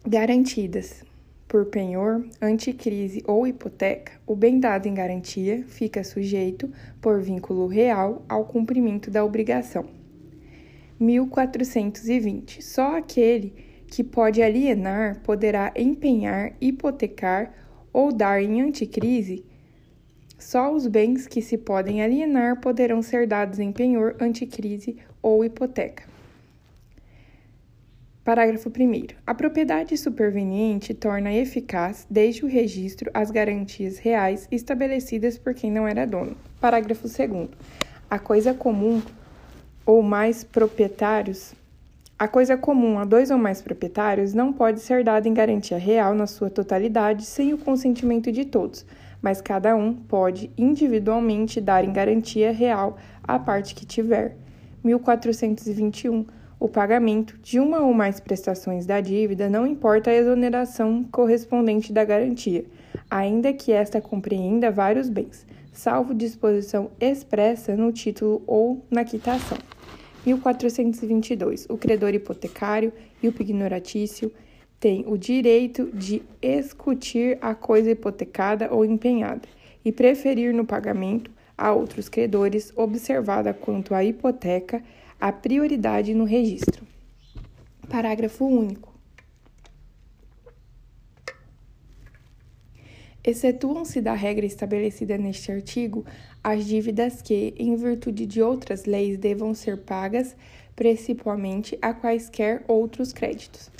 [0.05, 1.03] garantidas
[1.47, 8.25] por penhor, anticrise ou hipoteca, o bem dado em garantia fica sujeito, por vínculo real,
[8.27, 9.85] ao cumprimento da obrigação
[10.99, 12.63] 1420.
[12.63, 13.53] Só aquele
[13.87, 17.53] que pode alienar poderá empenhar, hipotecar
[17.93, 19.45] ou dar em anticrise.
[20.37, 26.14] Só os bens que se podem alienar poderão ser dados em penhor, anticrise ou hipoteca.
[28.25, 29.15] Parágrafo 1.
[29.23, 35.87] A propriedade superveniente torna eficaz, desde o registro, as garantias reais estabelecidas por quem não
[35.87, 36.35] era dono.
[36.59, 37.49] Parágrafo 2.
[38.09, 38.99] A coisa comum
[39.85, 41.53] ou mais proprietários,
[42.17, 46.15] a coisa comum a dois ou mais proprietários não pode ser dada em garantia real
[46.15, 48.87] na sua totalidade sem o consentimento de todos,
[49.21, 54.35] mas cada um pode individualmente dar em garantia real a parte que tiver.
[54.83, 56.25] 1421.
[56.59, 62.05] O pagamento de uma ou mais prestações da dívida não importa a exoneração correspondente da
[62.05, 62.65] garantia,
[63.09, 69.57] ainda que esta compreenda vários bens, salvo disposição expressa no título ou na quitação.
[70.25, 71.67] 1422.
[71.69, 72.91] O credor hipotecário
[73.21, 74.31] e o pignoratício
[74.79, 79.47] têm o direito de escutir a coisa hipotecada ou empenhada
[79.83, 84.81] e preferir no pagamento a outros credores, observada quanto à hipoteca
[85.19, 86.85] a prioridade no registro.
[87.89, 88.93] Parágrafo único.
[93.23, 96.05] Excetuam-se da regra estabelecida neste artigo
[96.43, 100.35] as dívidas que, em virtude de outras leis, devam ser pagas
[100.75, 103.71] principalmente a quaisquer outros créditos.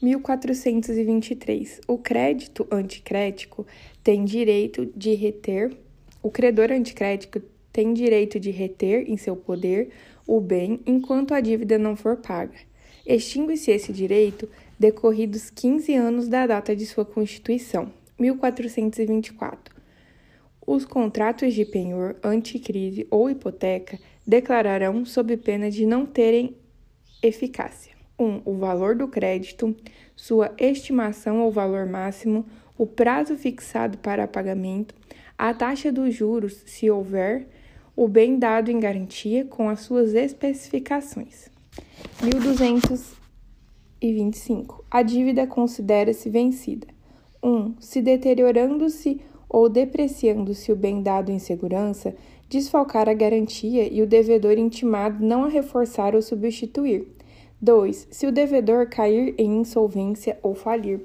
[0.00, 1.80] 1423.
[1.86, 3.66] O crédito anticrético
[4.02, 5.76] tem direito de reter,
[6.22, 7.40] o credor anticrético
[7.72, 9.90] tem direito de reter em seu poder
[10.28, 12.54] o bem enquanto a dívida não for paga.
[13.06, 14.46] Extingue-se esse direito
[14.78, 19.74] decorridos 15 anos da data de sua constituição, 1424.
[20.66, 26.54] Os contratos de penhor, anticrise ou hipoteca declararão, sob pena de não terem
[27.22, 28.24] eficácia: 1.
[28.24, 29.74] Um, o valor do crédito,
[30.14, 32.44] sua estimação ou valor máximo,
[32.76, 34.94] o prazo fixado para pagamento,
[35.38, 37.46] a taxa dos juros, se houver,
[37.98, 41.50] o bem dado em garantia com as suas especificações.
[42.22, 44.84] 1225.
[44.88, 46.86] A dívida considera-se vencida.
[47.42, 47.50] 1.
[47.50, 52.14] Um, se deteriorando-se ou depreciando-se o bem dado em segurança,
[52.48, 57.08] desfalcar a garantia e o devedor intimado não a reforçar ou substituir.
[57.60, 58.06] 2.
[58.12, 61.00] Se o devedor cair em insolvência ou falir.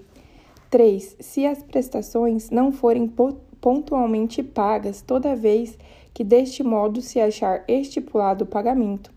[0.69, 1.15] 3.
[1.19, 3.11] Se as prestações não forem
[3.59, 9.09] pontualmente pagas toda vez que deste modo se achar estipulado o pagamento.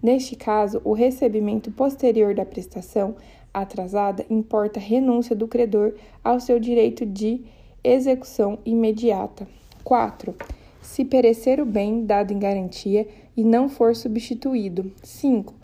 [0.00, 3.16] Neste caso, o recebimento posterior da prestação
[3.52, 7.42] atrasada importa renúncia do credor ao seu direito de
[7.82, 9.48] execução imediata.
[9.82, 10.34] 4.
[10.80, 14.92] Se perecer o bem dado em garantia e não for substituído.
[15.02, 15.54] 5.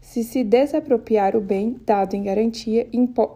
[0.00, 2.86] Se se desapropriar o bem dado em garantia,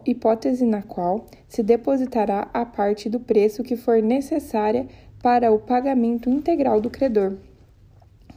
[0.05, 4.87] hipótese na qual se depositará a parte do preço que for necessária
[5.21, 7.37] para o pagamento integral do credor.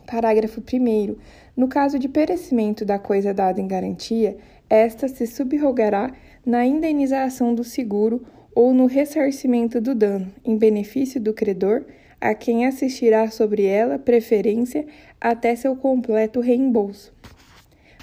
[0.07, 1.17] Parágrafo 1.
[1.57, 4.37] No caso de perecimento da coisa dada em garantia,
[4.69, 6.13] esta se subrogará
[6.45, 11.85] na indenização do seguro ou no ressarcimento do dano, em benefício do credor,
[12.21, 14.87] a quem assistirá sobre ela preferência
[15.21, 17.13] até seu completo reembolso.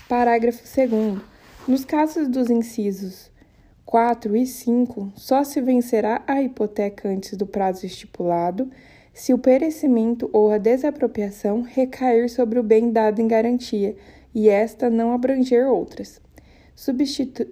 [0.07, 1.21] Parágrafo 2.
[1.67, 3.28] Nos casos dos incisos
[3.89, 8.69] 4 e 5, só se vencerá a hipoteca antes do prazo estipulado
[9.12, 13.95] se o perecimento ou a desapropriação recair sobre o bem dado em garantia
[14.32, 16.21] e esta não abranger outras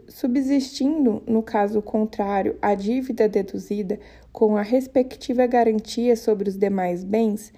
[0.08, 4.00] subsistindo, no caso contrário, a dívida deduzida
[4.32, 7.52] com a respectiva garantia sobre os demais bens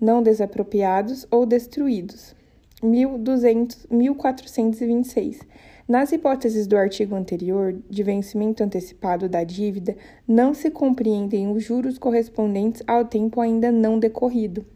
[0.00, 2.36] não desapropriados ou destruídos.
[2.82, 5.40] 1200, 1426.
[5.88, 9.96] Nas hipóteses do artigo anterior, de vencimento antecipado da dívida,
[10.28, 14.66] não se compreendem os juros correspondentes ao tempo ainda não decorrido.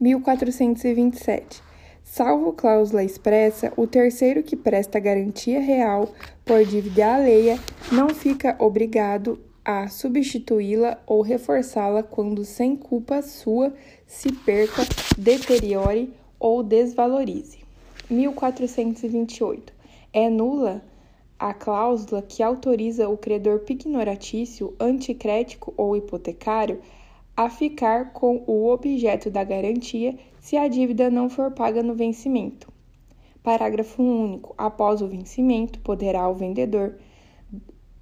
[0.00, 1.62] 1427.
[2.02, 6.12] Salvo cláusula expressa, o terceiro que presta garantia real
[6.44, 7.56] por dívida alheia
[7.92, 13.72] não fica obrigado a substituí-la ou reforçá-la quando sem culpa sua
[14.08, 14.82] se perca,
[15.16, 17.57] deteriore ou desvalorize.
[18.10, 19.72] 1428.
[20.12, 20.82] É nula
[21.38, 26.80] a cláusula que autoriza o credor pignoratício, anticrético ou hipotecário
[27.36, 32.72] a ficar com o objeto da garantia se a dívida não for paga no vencimento.
[33.42, 34.54] Parágrafo único.
[34.58, 36.98] Após o vencimento, poderá o vendedor,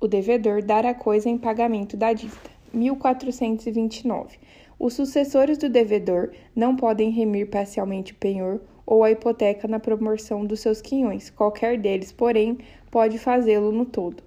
[0.01, 2.51] o devedor, dar a coisa em pagamento da dívida.
[2.73, 4.39] 1429.
[4.79, 10.47] Os sucessores do devedor não podem remir parcialmente o penhor ou a hipoteca na promoção
[10.47, 11.29] dos seus quinhões.
[11.29, 12.59] Qualquer deles, porém,
[12.91, 14.23] pode fazê-lo no todo.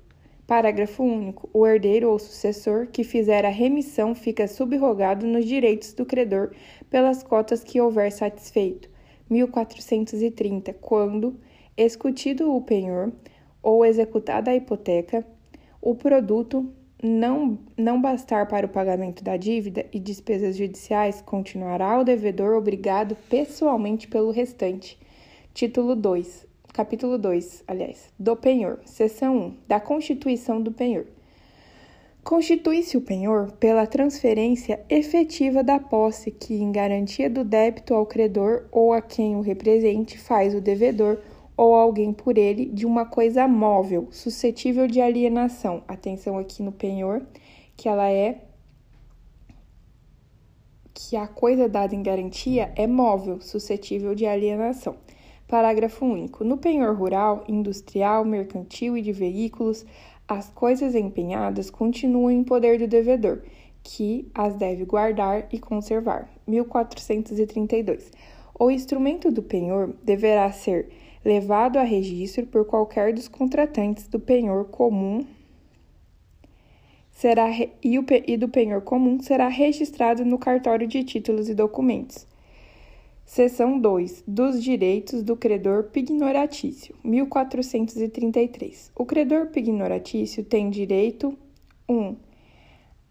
[0.45, 1.49] Parágrafo único.
[1.53, 6.51] O herdeiro ou sucessor que fizer a remissão fica subrogado nos direitos do credor
[6.89, 8.89] pelas cotas que houver satisfeito.
[9.29, 10.73] 1430.
[10.73, 11.39] Quando,
[11.77, 13.11] escutido o penhor
[13.61, 15.25] ou executada a hipoteca,
[15.81, 22.03] o produto não, não bastar para o pagamento da dívida e despesas judiciais, continuará o
[22.03, 24.97] devedor obrigado pessoalmente pelo restante.
[25.53, 31.05] Título 2 capítulo 2, aliás, do penhor, seção 1, da constituição do penhor.
[32.23, 38.65] Constitui-se o penhor pela transferência efetiva da posse que, em garantia do débito ao credor
[38.71, 41.17] ou a quem o represente, faz o devedor
[41.59, 45.83] ou alguém por ele de uma coisa móvel, suscetível de alienação.
[45.89, 47.21] Atenção aqui no penhor,
[47.75, 48.45] que ela é
[50.93, 54.95] que a coisa dada em garantia é móvel, suscetível de alienação.
[55.49, 56.45] Parágrafo único.
[56.45, 59.85] No penhor rural, industrial, mercantil e de veículos,
[60.25, 63.41] as coisas empenhadas continuam em poder do devedor,
[63.83, 66.29] que as deve guardar e conservar.
[66.47, 68.13] 1432.
[68.57, 70.87] O instrumento do penhor deverá ser
[71.23, 75.25] levado a registro por qualquer dos contratantes do penhor comum
[77.11, 77.49] será
[77.83, 82.25] e, o, e do penhor comum será registrado no cartório de títulos e documentos.
[83.25, 84.23] Seção 2.
[84.25, 86.95] Dos direitos do credor pignoratício.
[87.03, 88.91] 1433.
[88.95, 91.37] O credor pignoratício tem direito
[91.87, 91.93] 1.
[91.93, 92.15] Um,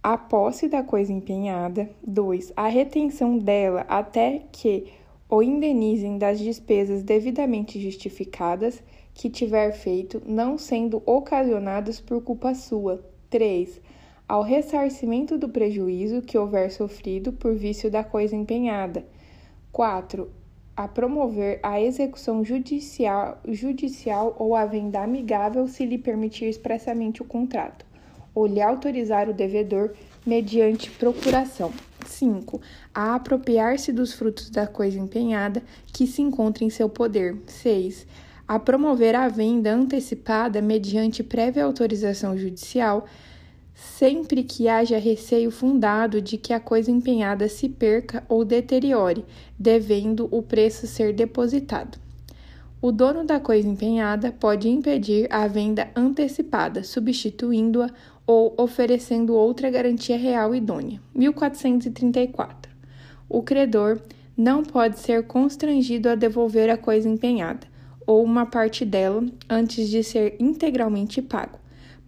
[0.02, 1.88] a posse da coisa empenhada.
[2.04, 2.52] 2.
[2.56, 4.86] A retenção dela até que
[5.28, 13.04] o indenizem das despesas devidamente justificadas que tiver feito, não sendo ocasionadas por culpa sua.
[13.28, 13.80] 3.
[14.26, 19.04] Ao ressarcimento do prejuízo que houver sofrido por vício da coisa empenhada.
[19.70, 20.30] 4
[20.78, 27.24] a promover a execução judicial, judicial ou a venda amigável se lhe permitir expressamente o
[27.24, 27.84] contrato,
[28.32, 29.92] ou lhe autorizar o devedor
[30.28, 31.72] mediante procuração.
[32.06, 32.60] 5.
[32.94, 37.36] A apropriar-se dos frutos da coisa empenhada que se encontra em seu poder.
[37.46, 38.06] 6.
[38.46, 43.06] A promover a venda antecipada mediante prévia autorização judicial
[43.74, 49.24] sempre que haja receio fundado de que a coisa empenhada se perca ou deteriore,
[49.58, 51.96] devendo o preço ser depositado.
[52.82, 57.90] O dono da coisa empenhada pode impedir a venda antecipada, substituindo-a
[58.28, 61.00] ou oferecendo outra garantia real idônea.
[61.14, 62.70] 1434.
[63.26, 64.02] O credor
[64.36, 67.66] não pode ser constrangido a devolver a coisa empenhada
[68.06, 71.58] ou uma parte dela antes de ser integralmente pago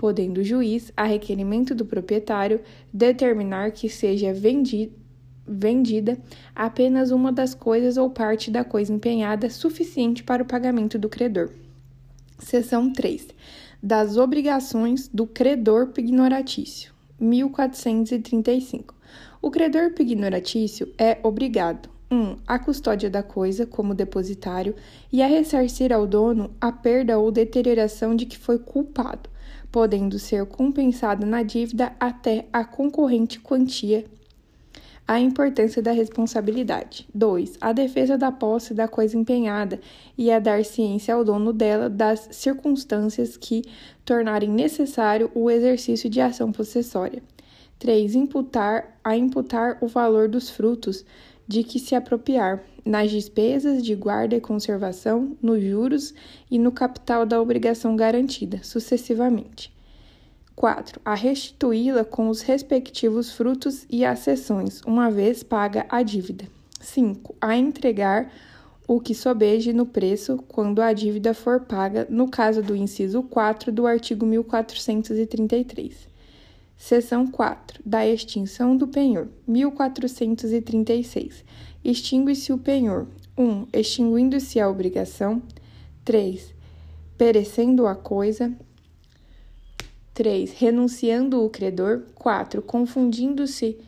[0.01, 4.91] podendo o juiz, a requerimento do proprietário, determinar que seja vendi
[5.47, 6.16] vendida
[6.55, 11.51] apenas uma das coisas ou parte da coisa empenhada suficiente para o pagamento do credor.
[12.39, 13.29] Seção 3.
[13.83, 16.93] Das obrigações do credor pignoratício.
[17.18, 18.95] 1435.
[19.41, 22.14] O credor pignoratício é obrigado 1.
[22.14, 24.74] Um, a custódia da coisa como depositário
[25.11, 29.31] e a ressarcir ao dono a perda ou deterioração de que foi culpado,
[29.72, 34.05] podendo ser compensada na dívida até a concorrente quantia.
[35.11, 37.05] A importância da responsabilidade.
[37.13, 37.55] 2.
[37.61, 39.81] A defesa da posse da coisa empenhada
[40.17, 43.65] e a dar ciência ao dono dela das circunstâncias que
[44.05, 47.21] tornarem necessário o exercício de ação possessória.
[47.81, 48.15] 3.
[48.15, 51.05] Imputar a imputar o valor dos frutos
[51.45, 56.15] de que se apropriar, nas despesas de guarda e conservação, nos juros
[56.49, 59.73] e no capital da obrigação garantida, sucessivamente.
[60.61, 61.01] 4.
[61.03, 66.45] A restituí-la com os respectivos frutos e acessões, uma vez paga a dívida.
[66.79, 67.35] 5.
[67.41, 68.31] A entregar
[68.87, 73.73] o que sobeje no preço quando a dívida for paga, no caso do inciso 4
[73.73, 76.07] do artigo 1433.
[76.77, 77.81] Seção 4.
[77.83, 79.29] Da extinção do penhor.
[79.49, 81.43] 1436.
[81.83, 83.07] Extingue-se o penhor.
[83.35, 83.67] 1.
[83.73, 85.41] Extinguindo-se a obrigação.
[86.05, 86.55] 3.
[87.17, 88.55] Perecendo a coisa.
[90.21, 90.53] 3.
[90.53, 92.03] Renunciando o credor.
[92.14, 92.61] 4.
[92.61, 93.79] Confundindo-se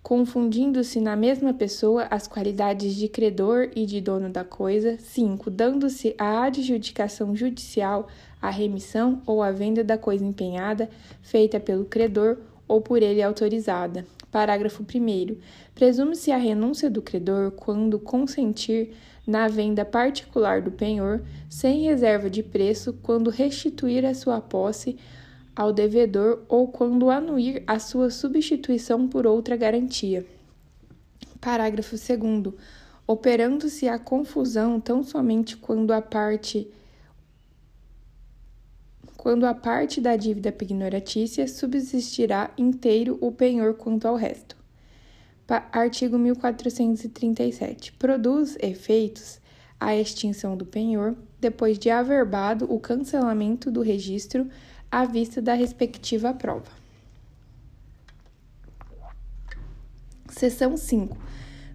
[0.00, 4.96] confundindo-se na mesma pessoa as qualidades de credor e de dono da coisa.
[4.96, 5.50] 5.
[5.50, 8.06] Dando-se a adjudicação judicial,
[8.40, 10.88] a remissão ou a venda da coisa empenhada,
[11.20, 14.06] feita pelo credor ou por ele autorizada.
[14.30, 15.36] Parágrafo 1.
[15.74, 18.92] Presume-se a renúncia do credor quando consentir
[19.26, 24.96] na venda particular do penhor, sem reserva de preço, quando restituir a sua posse
[25.54, 30.24] ao devedor ou quando anuir a sua substituição por outra garantia.
[31.40, 32.54] Parágrafo 2.
[33.06, 36.68] Operando-se a confusão tão somente quando a parte
[39.16, 44.56] quando a parte da dívida pignoratícia subsistirá inteiro o penhor quanto ao resto.
[45.46, 47.92] Pa artigo 1437.
[47.92, 49.40] Produz efeitos
[49.78, 54.48] a extinção do penhor depois de averbado o cancelamento do registro
[54.92, 56.70] à vista da respectiva prova.
[60.28, 61.16] Seção 5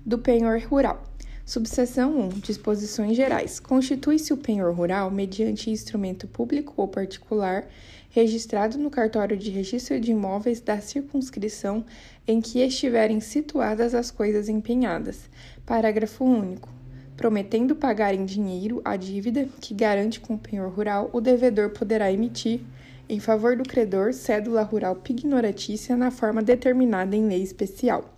[0.05, 1.03] do penhor rural.
[1.43, 2.29] Subseção 1.
[2.41, 3.59] Disposições gerais.
[3.59, 7.67] Constitui-se o penhor rural mediante instrumento público ou particular
[8.11, 11.83] registrado no cartório de registro de imóveis da circunscrição
[12.27, 15.27] em que estiverem situadas as coisas empenhadas.
[15.65, 16.69] Parágrafo único.
[17.15, 22.11] Prometendo pagar em dinheiro a dívida que garante com o penhor rural, o devedor poderá
[22.11, 22.61] emitir
[23.09, 28.17] em favor do credor cédula rural pignoratícia na forma determinada em lei especial.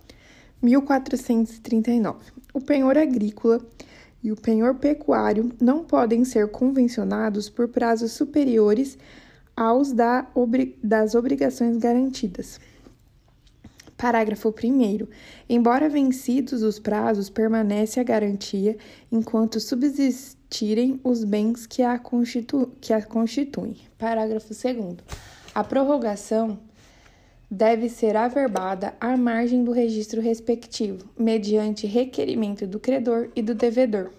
[0.62, 2.32] 1439.
[2.52, 3.60] O penhor agrícola
[4.22, 8.98] e o penhor pecuário não podem ser convencionados por prazos superiores
[9.56, 10.26] aos da,
[10.82, 12.60] das obrigações garantidas.
[13.96, 15.06] Parágrafo 1.
[15.48, 18.76] Embora vencidos os prazos, permanece a garantia
[19.12, 19.60] enquanto
[20.50, 23.76] subsistirem os bens que a, constitu que a constituem.
[23.96, 24.96] Parágrafo 2.
[25.54, 26.58] A prorrogação
[27.48, 34.10] deve ser averbada à margem do registro respectivo, mediante requerimento do credor e do devedor.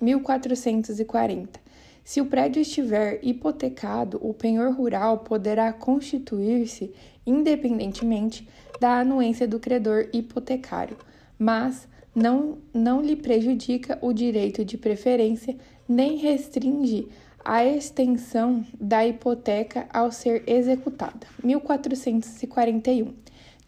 [0.00, 1.60] 1440.
[2.02, 6.92] Se o prédio estiver hipotecado, o penhor rural poderá constituir-se
[7.26, 8.48] independentemente
[8.80, 10.96] da anuência do credor hipotecário,
[11.38, 15.56] mas não, não lhe prejudica o direito de preferência
[15.90, 17.08] nem restringe
[17.44, 21.26] a extensão da hipoteca ao ser executada.
[21.42, 23.12] 1441.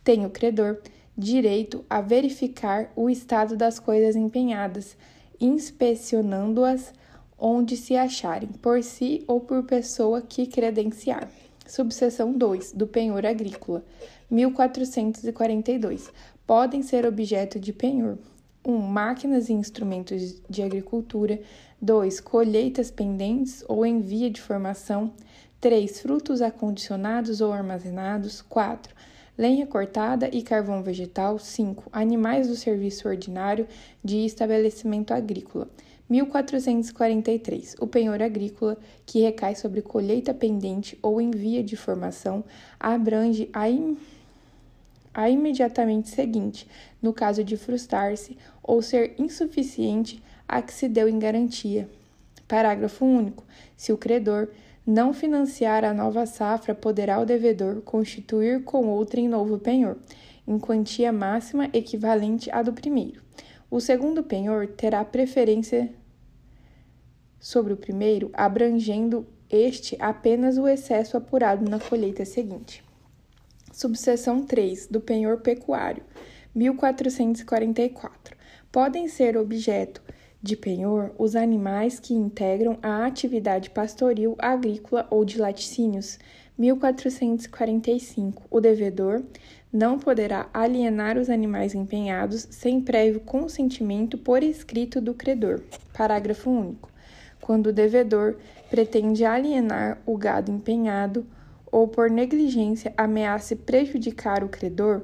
[0.05, 0.79] Tem o credor
[1.19, 4.97] direito a verificar o estado das coisas empenhadas,
[5.41, 6.95] inspecionando-as
[7.37, 11.29] onde se acharem, por si ou por pessoa que credenciar.
[11.67, 13.85] Subseção 2 do penhor agrícola,
[14.31, 16.09] 1442.
[16.47, 18.17] Podem ser objeto de penhor
[18.65, 18.73] 1.
[18.73, 21.41] Um, máquinas e instrumentos de agricultura.
[21.81, 22.21] 2.
[22.21, 25.13] Colheitas pendentes ou em via de formação.
[25.61, 26.01] 3.
[26.01, 28.43] Frutos acondicionados ou armazenados.
[28.43, 28.95] 4
[29.37, 31.39] lenha cortada e carvão vegetal.
[31.39, 31.85] 5.
[31.93, 33.67] Animais do serviço ordinário
[34.05, 35.69] de estabelecimento agrícola.
[36.09, 37.77] 1443.
[37.81, 42.45] O penhor agrícola, que recai sobre colheita pendente ou em via de formação,
[42.79, 43.65] abrange a,
[45.15, 46.67] a imediatamente seguinte,
[47.01, 51.89] no caso de frustrar-se ou ser insuficiente a que se deu em garantia.
[52.47, 53.45] Parágrafo único.
[53.77, 54.49] Se o credor
[54.87, 59.97] não financiar a nova safra, poderá o devedor constituir com outra em novo penhor,
[60.47, 63.23] em quantia máxima equivalente à do primeiro.
[63.71, 65.91] O segundo penhor terá preferência
[67.39, 72.85] sobre o primeiro, abrangendo este apenas o excesso apurado na colheita seguinte.
[73.73, 76.03] Subseção 3 do penhor pecuário,
[76.55, 78.37] 1444.
[78.71, 80.03] Podem ser objeto
[80.43, 86.19] de penhor os animais que integram a atividade pastoril, agrícola ou de laticínios.
[86.59, 88.43] 1445.
[88.51, 89.23] O devedor
[89.73, 95.63] não poderá alienar os animais empenhados sem prévio consentimento por escrito do credor.
[95.97, 96.91] Parágrafo único.
[97.41, 98.37] Quando o devedor
[98.69, 101.27] pretende alienar o gado empenhado
[101.73, 105.03] ou por negligência ameace prejudicar o credor,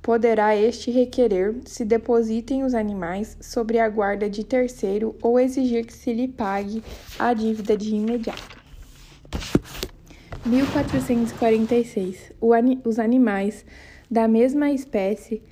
[0.00, 5.92] poderá este requerer se depositem os animais sobre a guarda de terceiro ou exigir que
[5.92, 6.82] se lhe pague
[7.18, 8.56] a dívida de imediato.
[10.46, 12.32] 1446.
[12.84, 13.66] Os animais
[14.10, 15.42] da mesma espécie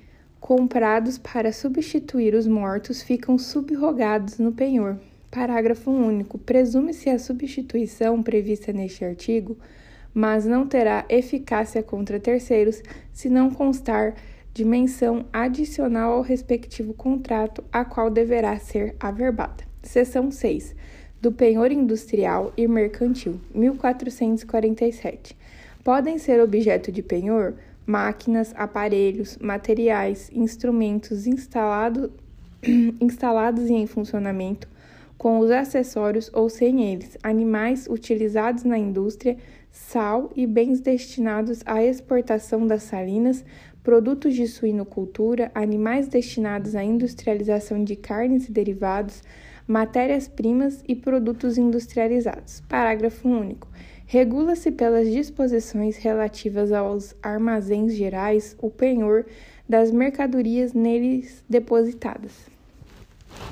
[0.41, 4.97] comprados para substituir os mortos ficam subrogados no penhor.
[5.31, 6.39] Parágrafo único.
[6.39, 9.59] Presume-se a substituição prevista neste artigo,
[10.17, 14.15] mas não terá eficácia contra terceiros se não constar
[14.55, 19.63] dimensão adicional ao respectivo contrato, a qual deverá ser averbada.
[19.83, 20.75] Seção 6.
[21.21, 25.37] Do penhor industrial e mercantil, 1447.
[25.85, 27.53] Podem ser objeto de penhor
[27.85, 32.11] máquinas, aparelhos, materiais, instrumentos instalado,
[32.99, 34.67] instalados e em funcionamento,
[35.19, 39.37] com os acessórios ou sem eles, animais utilizados na indústria,
[39.71, 43.45] sal e bens destinados à exportação das salinas,
[43.83, 49.23] produtos de suinocultura, animais destinados à industrialização de carnes e derivados,
[49.67, 52.63] matérias-primas e produtos industrializados.
[52.69, 53.69] Parágrafo único.
[54.07, 59.27] Regula-se pelas disposições relativas aos armazéns gerais o penhor
[59.69, 62.56] das mercadorias neles depositadas.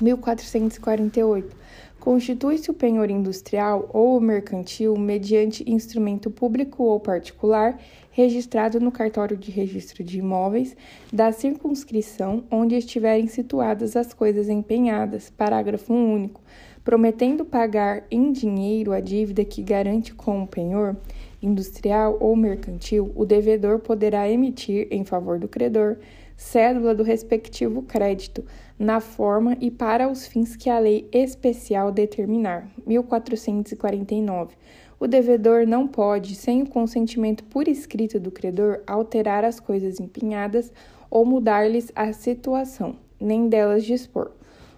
[0.00, 1.64] 1448.
[2.04, 7.80] Constitui-se o penhor industrial ou mercantil mediante instrumento público ou particular
[8.10, 10.76] registrado no cartório de registro de imóveis
[11.10, 15.30] da circunscrição onde estiverem situadas as coisas empenhadas.
[15.30, 16.42] Parágrafo único.
[16.84, 20.94] Prometendo pagar em dinheiro a dívida que garante com o penhor
[21.40, 25.96] industrial ou mercantil, o devedor poderá emitir em favor do credor
[26.44, 28.44] cédula do respectivo crédito,
[28.78, 32.70] na forma e para os fins que a lei especial determinar.
[32.86, 34.54] 1449.
[35.00, 40.70] O devedor não pode, sem o consentimento por escrito do credor, alterar as coisas empenhadas
[41.10, 44.30] ou mudar-lhes a situação, nem delas dispor.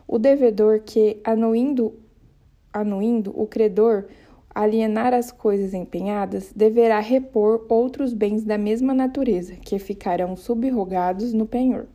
[0.07, 1.95] O devedor que, anuindo,
[2.73, 4.05] anuindo o credor,
[4.57, 11.45] alienar as coisas empenhadas, deverá repor outros bens da mesma natureza, que ficarão subrogados no
[11.45, 11.87] penhor.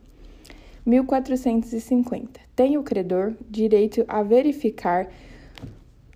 [0.86, 2.40] 1450.
[2.54, 5.08] Tem o credor direito a verificar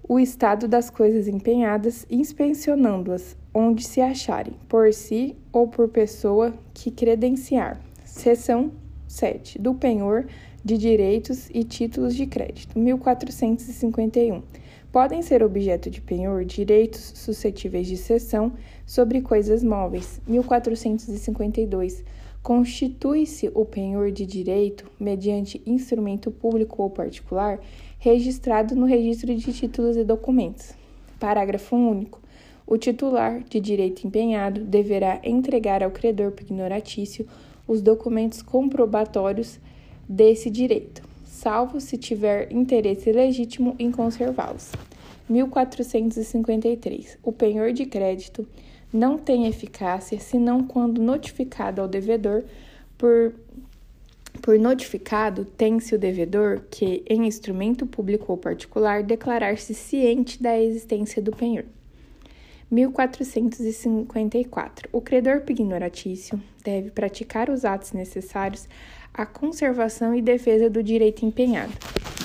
[0.09, 6.93] o estado das coisas empenhadas, inspecionando-as onde se acharem, por si ou por pessoa que
[6.93, 7.81] credenciar.
[8.05, 8.71] Seção
[9.09, 9.59] 7.
[9.59, 10.27] Do penhor
[10.65, 12.79] de direitos e títulos de crédito.
[12.79, 14.43] 1451
[14.97, 18.55] podem ser objeto de penhor direitos suscetíveis de cessão
[18.87, 20.23] sobre coisas móveis.
[20.27, 22.03] 1452.
[22.43, 27.61] Constitui-se o penhor de direito mediante instrumento público ou particular
[27.99, 30.73] registrado no registro de títulos e documentos.
[31.21, 32.23] Parágrafo único.
[32.67, 37.27] O titular de direito empenhado deverá entregar ao credor pignoratício
[37.69, 39.61] os documentos comprobatórios
[40.09, 41.06] desse direito,
[41.47, 44.73] salvo se tiver interesse legítimo em conservá-los.
[45.29, 47.19] 1453.
[47.23, 48.45] O penhor de crédito
[48.93, 52.43] não tem eficácia senão quando notificado ao devedor
[52.99, 53.33] por
[54.43, 61.23] por notificado, tem-se o devedor que, em instrumento público ou particular, declarar-se ciente da existência
[61.23, 61.65] do penhor.
[62.71, 64.91] 1454.
[64.93, 68.69] O credor pignoratício deve praticar os atos necessários
[69.17, 71.73] à conservação e defesa do direito empenhado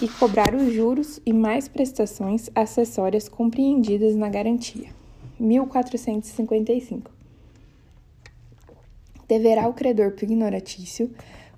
[0.02, 4.90] e cobrar os juros e mais prestações acessórias compreendidas na garantia.
[5.40, 7.10] 1455.
[9.28, 11.10] Deverá o credor pignoratício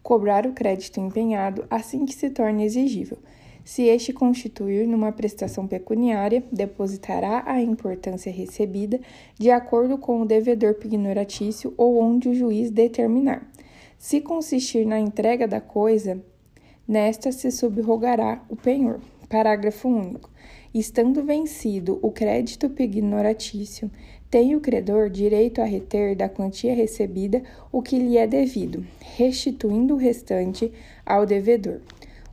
[0.04, 3.18] cobrar o crédito empenhado assim que se torne exigível.
[3.64, 9.00] Se este constituir numa prestação pecuniária, depositará a importância recebida
[9.40, 13.50] de acordo com o devedor pignoratício ou onde o juiz determinar.
[14.04, 16.22] Se consistir na entrega da coisa,
[16.86, 19.00] nesta se subrogará o penhor.
[19.30, 20.30] Parágrafo único.
[20.74, 23.90] Estando vencido o crédito pignoratício,
[24.30, 28.86] tem o credor direito a reter da quantia recebida o que lhe é devido,
[29.16, 30.70] restituindo o restante
[31.06, 31.80] ao devedor,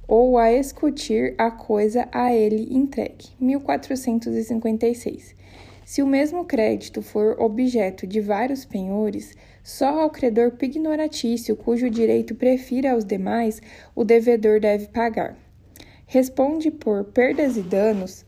[0.08, 3.28] ou a escutir a coisa a ele entregue.
[3.38, 5.36] 1456.
[5.84, 9.36] Se o mesmo crédito for objeto de vários penhores,
[9.70, 13.62] só ao credor pignoratício, cujo direito prefira aos demais,
[13.94, 15.36] o devedor deve pagar.
[16.06, 18.24] Responde por perdas e danos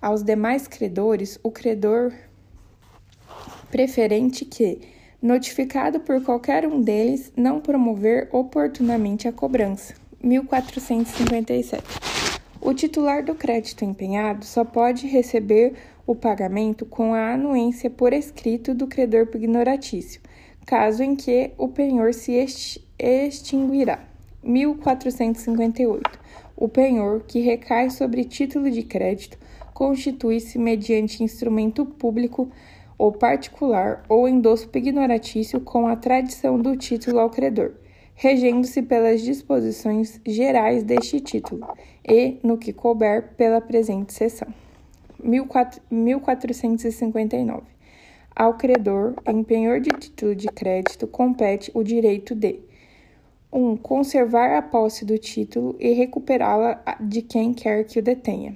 [0.00, 2.12] aos demais credores o credor
[3.68, 4.80] preferente que,
[5.20, 9.94] notificado por qualquer um deles, não promover oportunamente a cobrança.
[10.22, 11.82] 1457.
[12.60, 15.74] O titular do crédito empenhado só pode receber
[16.06, 20.20] o pagamento com a anuência por escrito do credor pignoratício,
[20.66, 22.34] caso em que o penhor se
[22.98, 24.00] extinguirá.
[24.42, 26.18] 1458.
[26.56, 29.38] O penhor que recai sobre título de crédito
[29.72, 32.50] constitui-se mediante instrumento público
[32.98, 37.74] ou particular ou endosso pignoratício com a tradição do título ao credor,
[38.14, 41.64] regendo-se pelas disposições gerais deste título
[42.08, 44.48] e, no que couber, pela presente seção.
[45.22, 47.75] 1459.
[48.38, 52.60] Ao credor, em penhor de título de crédito, compete o direito de
[53.50, 53.58] 1.
[53.58, 58.54] Um, conservar a posse do título e recuperá-la de quem quer que o detenha.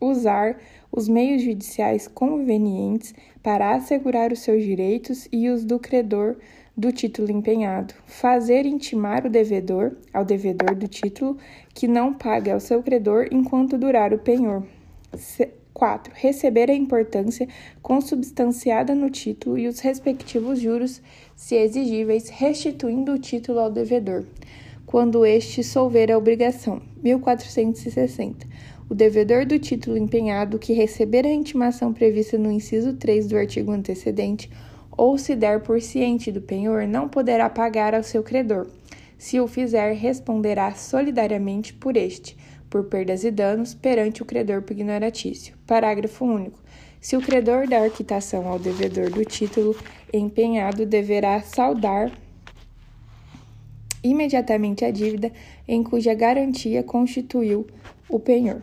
[0.00, 0.56] Usar
[0.90, 6.36] os meios judiciais convenientes para assegurar os seus direitos e os do credor
[6.74, 11.36] do título empenhado, fazer intimar o devedor ao devedor do título
[11.74, 14.62] que não pague ao seu credor enquanto durar o penhor.
[15.78, 16.12] 4.
[16.16, 17.46] Receber a importância
[17.80, 21.00] consubstanciada no título e os respectivos juros,
[21.36, 24.24] se exigíveis, restituindo o título ao devedor,
[24.84, 26.82] quando este solver a obrigação.
[27.00, 28.44] 1460.
[28.90, 33.70] O devedor do título empenhado que receber a intimação prevista no inciso 3 do artigo
[33.70, 34.50] antecedente
[34.90, 38.66] ou se der por ciente do penhor, não poderá pagar ao seu credor.
[39.16, 42.36] Se o fizer, responderá solidariamente por este
[42.68, 45.56] por perdas e danos perante o credor pignoratício.
[45.66, 46.58] Parágrafo único.
[47.00, 49.76] Se o credor dar quitação ao devedor do título
[50.12, 52.10] empenhado, deverá saldar
[54.02, 55.32] imediatamente a dívida
[55.66, 57.66] em cuja garantia constituiu
[58.08, 58.62] o penhor.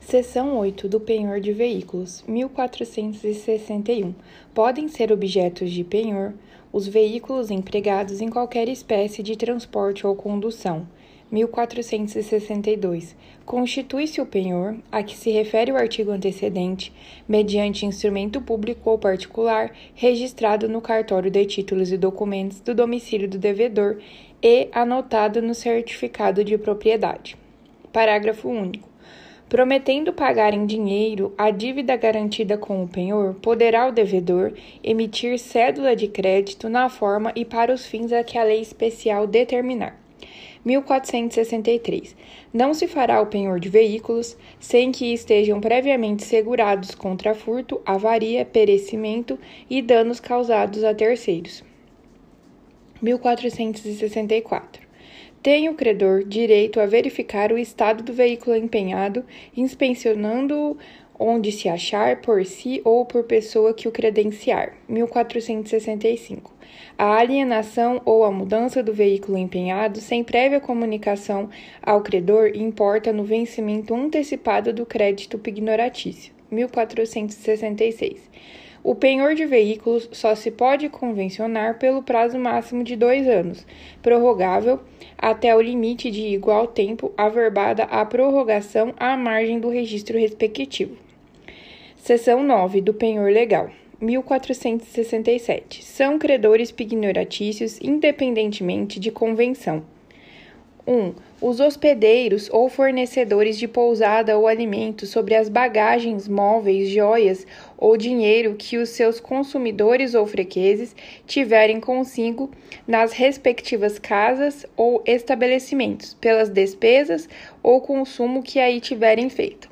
[0.00, 4.14] Seção 8 do penhor de veículos, 1461.
[4.52, 6.34] Podem ser objetos de penhor
[6.72, 10.86] os veículos empregados em qualquer espécie de transporte ou condução
[11.30, 13.16] 1462.
[13.46, 16.92] Constitui-se o penhor, a que se refere o artigo antecedente,
[17.28, 23.38] mediante instrumento público ou particular, registrado no cartório de títulos e documentos do domicílio do
[23.38, 23.98] devedor
[24.42, 27.36] e anotado no certificado de propriedade.
[27.92, 28.88] Parágrafo único.
[29.48, 34.52] Prometendo pagar em dinheiro a dívida garantida com o penhor, poderá o devedor
[34.82, 39.26] emitir cédula de crédito na forma e para os fins a que a lei especial
[39.26, 39.98] determinar.
[40.64, 42.16] 1463.
[42.52, 48.44] Não se fará o penhor de veículos sem que estejam previamente segurados contra furto, avaria,
[48.44, 49.38] perecimento
[49.68, 51.64] e danos causados a terceiros.
[53.02, 54.88] 1464.
[55.42, 59.24] Tem o credor direito a verificar o estado do veículo empenhado,
[59.56, 60.76] inspecionando-o
[61.18, 64.74] onde se achar por si ou por pessoa que o credenciar.
[64.88, 66.59] 1465.
[67.00, 71.48] A alienação ou a mudança do veículo empenhado sem prévia comunicação
[71.82, 76.34] ao credor importa no vencimento antecipado do crédito pignoratício.
[76.50, 78.20] 1466.
[78.84, 83.66] O penhor de veículos só se pode convencionar pelo prazo máximo de dois anos,
[84.02, 84.78] prorrogável
[85.16, 90.98] até o limite de igual tempo averbada a prorrogação à margem do registro respectivo.
[91.96, 93.70] Seção 9 do penhor legal.
[94.00, 95.84] 1467.
[95.84, 99.82] São credores pignoratícios independentemente de convenção.
[100.86, 101.12] 1.
[101.40, 107.46] Os hospedeiros ou fornecedores de pousada ou alimento sobre as bagagens, móveis, joias
[107.78, 110.94] ou dinheiro que os seus consumidores ou fregueses
[111.26, 112.50] tiverem consigo
[112.86, 117.28] nas respectivas casas ou estabelecimentos, pelas despesas
[117.62, 119.70] ou consumo que aí tiverem feito.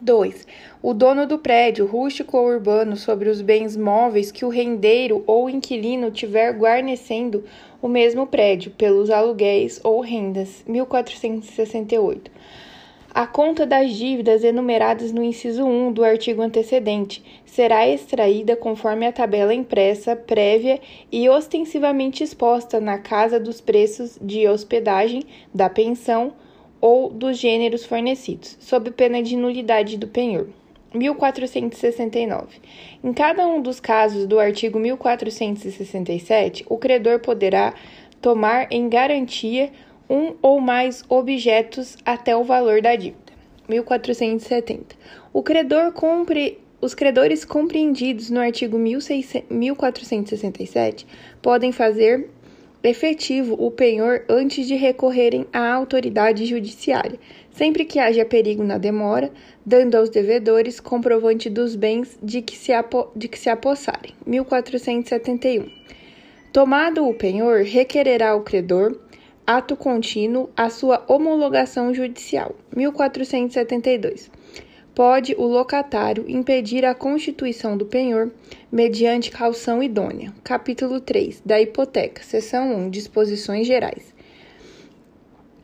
[0.00, 0.46] 2.
[0.86, 5.48] O dono do prédio, rústico ou urbano, sobre os bens móveis que o rendeiro ou
[5.48, 7.42] inquilino tiver guarnecendo
[7.80, 10.62] o mesmo prédio, pelos aluguéis ou rendas.
[10.68, 12.30] 1468.
[13.14, 19.12] A conta das dívidas enumeradas no inciso 1 do artigo antecedente será extraída conforme a
[19.12, 20.78] tabela impressa, prévia
[21.10, 25.22] e ostensivamente exposta na casa dos preços de hospedagem,
[25.54, 26.34] da pensão
[26.78, 30.46] ou dos gêneros fornecidos, sob pena de nulidade do penhor.
[30.94, 32.60] 1469.
[33.02, 37.74] Em cada um dos casos do artigo 1467, o credor poderá
[38.20, 39.70] tomar em garantia
[40.08, 43.24] um ou mais objetos até o valor da dívida.
[43.68, 44.94] 1470.
[45.32, 45.92] O credor
[46.80, 51.06] os credores compreendidos no artigo 1467
[51.40, 52.30] podem fazer
[52.82, 57.18] efetivo o penhor antes de recorrerem à autoridade judiciária,
[57.50, 59.32] sempre que haja perigo na demora,
[59.64, 64.12] dando aos devedores comprovante dos bens de que se, apo de que se apossarem.
[64.26, 65.70] 1471.
[66.52, 68.98] Tomado o penhor, requererá o credor,
[69.46, 72.54] ato contínuo, a sua homologação judicial.
[72.74, 74.30] 1472
[74.94, 78.30] pode o locatário impedir a constituição do penhor
[78.70, 80.32] mediante calção idônea.
[80.44, 84.14] Capítulo 3 da hipoteca, seção 1, disposições gerais.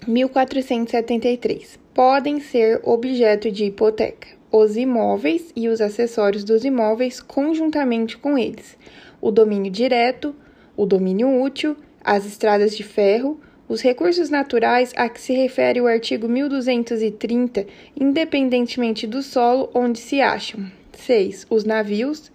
[0.07, 1.79] 1473.
[1.93, 8.77] Podem ser objeto de hipoteca os imóveis e os acessórios dos imóveis conjuntamente com eles,
[9.21, 10.35] o domínio direto,
[10.77, 13.39] o domínio útil, as estradas de ferro,
[13.69, 17.67] os recursos naturais a que se refere o artigo 1230,
[17.99, 20.67] independentemente do solo onde se acham.
[20.93, 21.47] 6.
[21.49, 22.33] Os navios.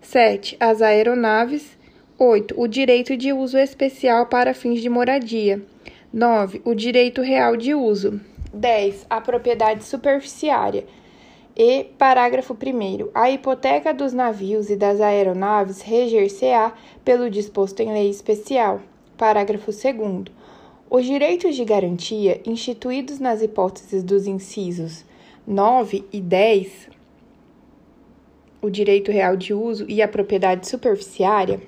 [0.00, 0.56] 7.
[0.58, 1.78] As aeronaves.
[2.18, 2.60] 8.
[2.60, 5.62] O direito de uso especial para fins de moradia.
[6.12, 6.60] 9.
[6.64, 8.20] O direito real de uso.
[8.52, 9.06] 10.
[9.08, 10.84] A propriedade superficiária.
[11.56, 13.10] E, parágrafo 1.
[13.14, 16.72] A hipoteca dos navios e das aeronaves reger-se-á
[17.04, 18.80] pelo disposto em lei especial.
[19.16, 20.32] Parágrafo 2.
[20.88, 25.04] Os direitos de garantia instituídos nas hipóteses dos incisos
[25.46, 26.88] 9 e 10,
[28.60, 31.60] o direito real de uso e a propriedade superficiária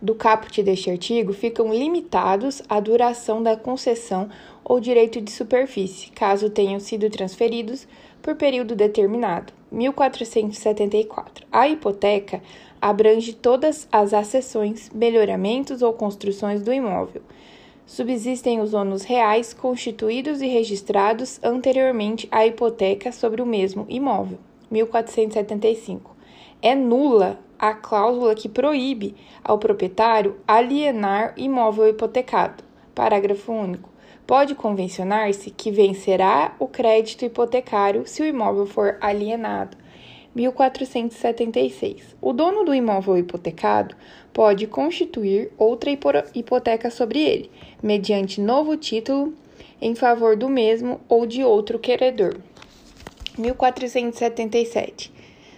[0.00, 4.28] do caput deste artigo ficam limitados à duração da concessão
[4.64, 7.86] ou direito de superfície, caso tenham sido transferidos
[8.22, 9.52] por período determinado.
[9.70, 11.46] 1474.
[11.52, 12.42] A hipoteca
[12.80, 17.22] abrange todas as acessões, melhoramentos ou construções do imóvel
[17.86, 24.38] subsistem os ônus reais constituídos e registrados anteriormente à hipoteca sobre o mesmo imóvel.
[24.70, 26.14] 1475.
[26.62, 32.64] É nula a cláusula que proíbe ao proprietário alienar imóvel hipotecado.
[32.94, 33.93] Parágrafo único.
[34.26, 39.76] Pode convencionar-se que vencerá o crédito hipotecário se o imóvel for alienado.
[40.34, 42.16] 1476.
[42.20, 43.94] O dono do imóvel hipotecado
[44.32, 45.90] pode constituir outra
[46.34, 47.50] hipoteca sobre ele,
[47.82, 49.34] mediante novo título
[49.80, 52.36] em favor do mesmo ou de outro queredor.
[53.38, 55.12] 1477.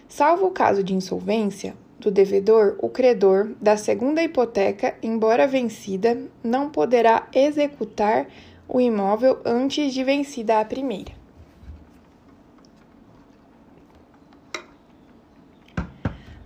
[0.08, 6.68] Salvo o caso de insolvência do devedor, o credor da segunda hipoteca, embora vencida, não
[6.68, 8.26] poderá executar
[8.68, 11.12] o imóvel antes de vencida a primeira.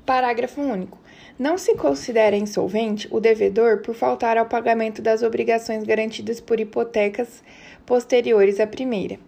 [0.05, 0.99] Parágrafo único.
[1.39, 7.43] Não se considera insolvente o devedor por faltar ao pagamento das obrigações garantidas por hipotecas
[7.87, 9.19] posteriores à primeira.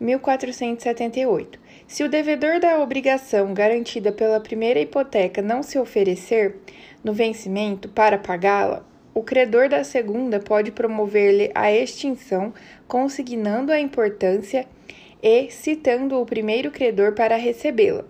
[0.00, 1.58] 1478.
[1.86, 6.56] Se o devedor da obrigação garantida pela primeira hipoteca não se oferecer
[7.02, 8.84] no vencimento para pagá-la,
[9.18, 12.54] o credor da segunda pode promover-lhe a extinção,
[12.86, 14.64] consignando a importância
[15.20, 18.04] e citando o primeiro credor para recebê-la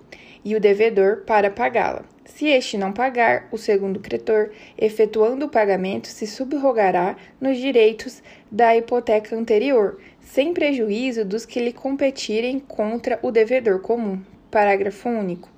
[0.45, 2.05] e o devedor para pagá-la.
[2.27, 8.77] Se este não pagar, o segundo credor, efetuando o pagamento, se subrogará nos direitos da
[8.77, 14.21] hipoteca anterior, sem prejuízo dos que lhe competirem contra o devedor comum.
[14.51, 15.49] Parágrafo único.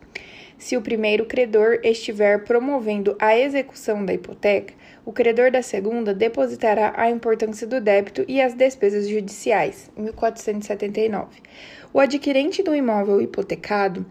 [0.57, 4.75] Se o primeiro credor estiver promovendo a execução da hipoteca,
[5.05, 9.91] o credor da segunda depositará a importância do débito e as despesas judiciais.
[9.97, 11.41] 1479.
[11.93, 14.07] O adquirente do imóvel hipotecado,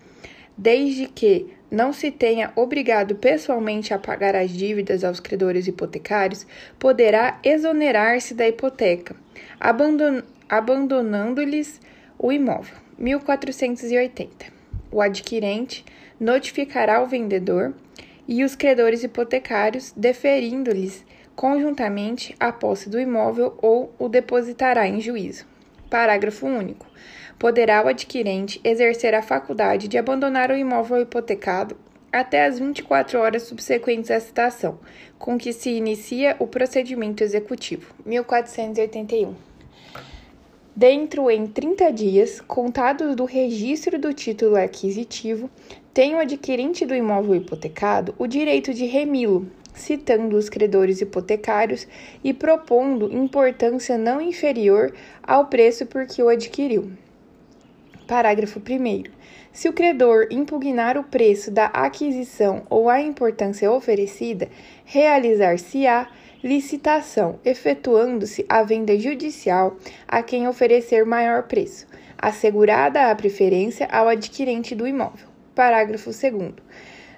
[0.58, 6.46] desde que não se tenha obrigado pessoalmente a pagar as dívidas aos credores hipotecários,
[6.80, 9.16] poderá exonerar-se da hipoteca,
[9.60, 11.80] abandon abandonando-lhes
[12.18, 12.76] o imóvel.
[12.98, 14.48] 1480.
[14.92, 15.86] O adquirente
[16.20, 17.74] notificará o vendedor
[18.30, 21.04] e os credores hipotecários, deferindo-lhes
[21.36, 25.46] conjuntamente a posse do imóvel ou o depositará em juízo.
[25.90, 26.86] Parágrafo único.
[27.40, 31.76] Poderá o adquirente exercer a faculdade de abandonar o imóvel hipotecado
[32.12, 34.78] até as 24 horas subsequentes à citação,
[35.18, 37.96] com que se inicia o procedimento executivo.
[38.06, 39.34] 1481.
[40.76, 45.50] Dentro em 30 dias, contados do registro do título aquisitivo,
[45.94, 51.88] tem o adquirente do imóvel hipotecado o direito de remilo, citando os credores hipotecários
[52.24, 56.92] e propondo importância não inferior ao preço por que o adquiriu.
[58.08, 59.04] Parágrafo 1.
[59.52, 64.48] Se o credor impugnar o preço da aquisição ou a importância oferecida,
[64.86, 66.08] realizar-se-á
[66.44, 69.76] licitação, efetuando-se a venda judicial
[70.08, 71.88] a quem oferecer maior preço,
[72.18, 75.29] assegurada a preferência ao adquirente do imóvel.
[75.56, 76.54] Parágrafo 2.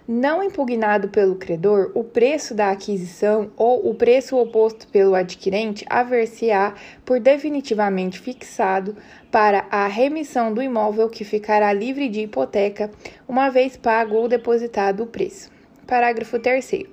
[0.07, 6.73] Não impugnado pelo credor, o preço da aquisição ou o preço oposto pelo adquirente haver-se-á
[7.05, 8.95] por definitivamente fixado
[9.31, 12.89] para a remissão do imóvel que ficará livre de hipoteca,
[13.27, 15.51] uma vez pago ou depositado o preço.
[15.85, 16.83] Parágrafo 3.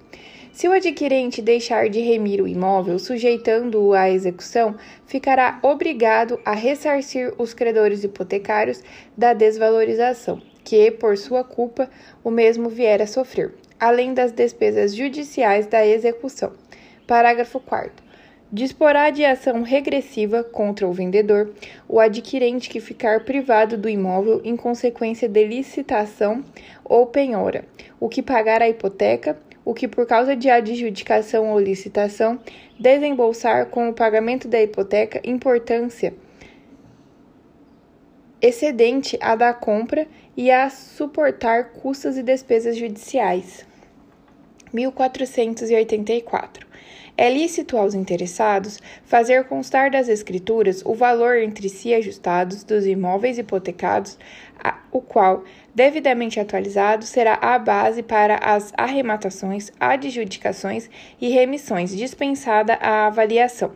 [0.53, 4.77] Se o adquirente deixar de remir o imóvel, sujeitando-o à execução,
[5.07, 8.83] ficará obrigado a ressarcir os credores hipotecários
[9.17, 11.89] da desvalorização que, por sua culpa,
[12.23, 16.53] o mesmo vier a sofrer, além das despesas judiciais da execução.
[17.07, 18.05] Parágrafo 4.
[18.53, 21.55] Disporá de ação regressiva contra o vendedor
[21.89, 26.45] o adquirente que ficar privado do imóvel em consequência de licitação
[26.85, 27.65] ou penhora,
[27.99, 32.39] o que pagar a hipoteca, o que por causa de adjudicação ou licitação
[32.79, 36.13] desembolsar com o pagamento da hipoteca importância
[38.41, 40.07] excedente à da compra
[40.39, 43.67] e a suportar custos e despesas judiciais.
[44.73, 46.65] 1484.
[47.17, 53.37] É lícito aos interessados fazer constar das escrituras o valor entre si ajustados dos imóveis
[53.37, 54.17] hipotecados,
[54.93, 55.43] o qual,
[55.75, 60.89] devidamente atualizado, será a base para as arrematações, adjudicações
[61.21, 63.73] e remissões, dispensada a avaliação.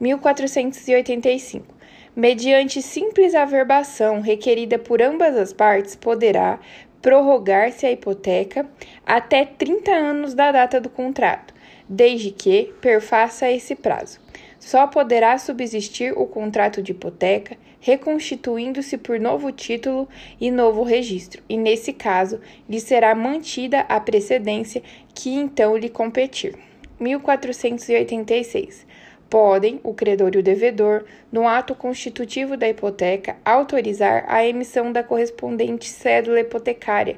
[0.00, 1.79] 1485
[2.14, 6.58] mediante simples averbação requerida por ambas as partes, poderá
[7.00, 8.68] prorrogar-se a hipoteca
[9.06, 11.54] até 30 anos da data do contrato,
[11.88, 14.20] desde que perfaça esse prazo.
[14.58, 20.06] Só poderá subsistir o contrato de hipoteca, reconstituindo-se por novo título
[20.38, 22.38] e novo registro, e nesse caso
[22.68, 24.82] lhe será mantida a precedência
[25.14, 26.54] que então lhe competir.
[27.00, 28.86] 1486
[29.30, 35.04] podem o credor e o devedor, no ato constitutivo da hipoteca, autorizar a emissão da
[35.04, 37.16] correspondente cédula hipotecária,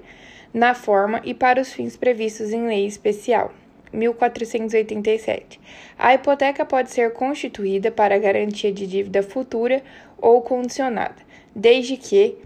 [0.52, 3.52] na forma e para os fins previstos em lei especial.
[3.92, 5.60] 1487.
[5.98, 9.82] A hipoteca pode ser constituída para garantia de dívida futura
[10.18, 11.16] ou condicionada,
[11.54, 12.36] desde que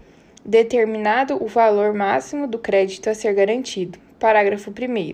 [0.43, 3.99] determinado o valor máximo do crédito a ser garantido.
[4.19, 5.13] Parágrafo 1.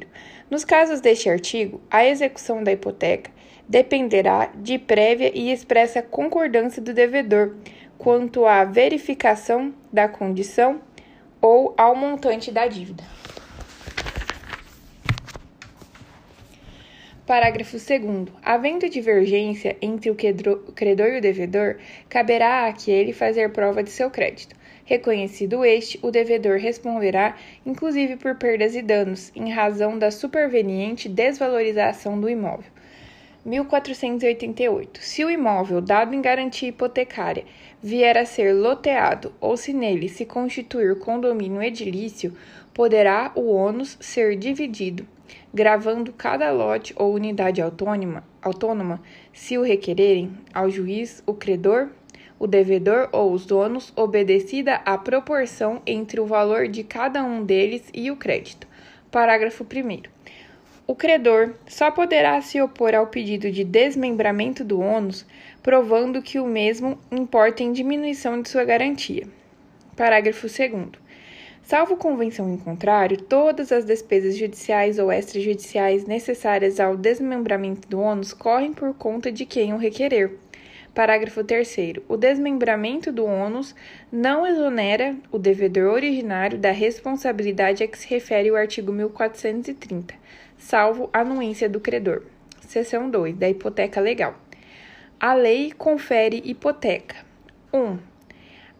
[0.49, 3.31] Nos casos deste artigo, a execução da hipoteca
[3.68, 7.55] dependerá de prévia e expressa concordância do devedor
[7.97, 10.82] quanto à verificação da condição
[11.41, 13.03] ou ao montante da dívida.
[17.26, 18.28] Parágrafo 2.
[18.43, 21.78] Havendo divergência entre o credor e o devedor,
[22.09, 24.53] caberá àquele fazer prova de seu crédito.
[24.84, 32.20] Reconhecido este, o devedor responderá, inclusive por perdas e danos, em razão da superveniente desvalorização
[32.20, 32.72] do imóvel.
[33.45, 34.99] 1488.
[35.01, 37.45] Se o imóvel dado em garantia hipotecária
[37.81, 42.33] vier a ser loteado ou se nele se constituir condomínio edilício,
[42.73, 45.05] poderá o ônus ser dividido,
[45.53, 49.01] gravando cada lote ou unidade autônoma, autônoma,
[49.33, 51.89] se o requererem, ao juiz, o credor,
[52.39, 57.89] o devedor ou os donos, obedecida a proporção entre o valor de cada um deles
[57.93, 58.67] e o crédito.
[59.11, 60.12] Parágrafo 1.
[60.86, 65.25] O credor só poderá se opor ao pedido de desmembramento do ônus,
[65.61, 69.25] provando que o mesmo importa em diminuição de sua garantia.
[69.95, 71.01] Parágrafo 2.
[71.61, 78.34] Salvo convenção em contrário, todas as despesas judiciais ou extrajudiciais necessárias ao desmembramento do ônus
[78.34, 80.38] correm por conta de quem o requerer.
[80.93, 81.75] Parágrafo 3.
[82.09, 83.73] O desmembramento do ônus
[84.11, 90.13] não exonera o devedor originário da responsabilidade a que se refere o artigo 1430,
[90.64, 92.24] salvo anuência do credor.
[92.61, 93.36] Seção 2.
[93.36, 94.36] Da hipoteca legal.
[95.20, 97.18] A lei confere hipoteca.
[97.74, 97.78] 1.
[97.78, 97.99] Um,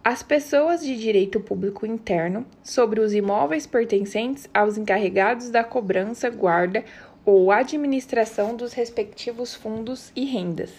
[0.02, 6.84] as pessoas de direito público interno sobre os imóveis pertencentes aos encarregados da cobrança, guarda
[7.26, 10.72] ou administração dos respectivos fundos e rendas.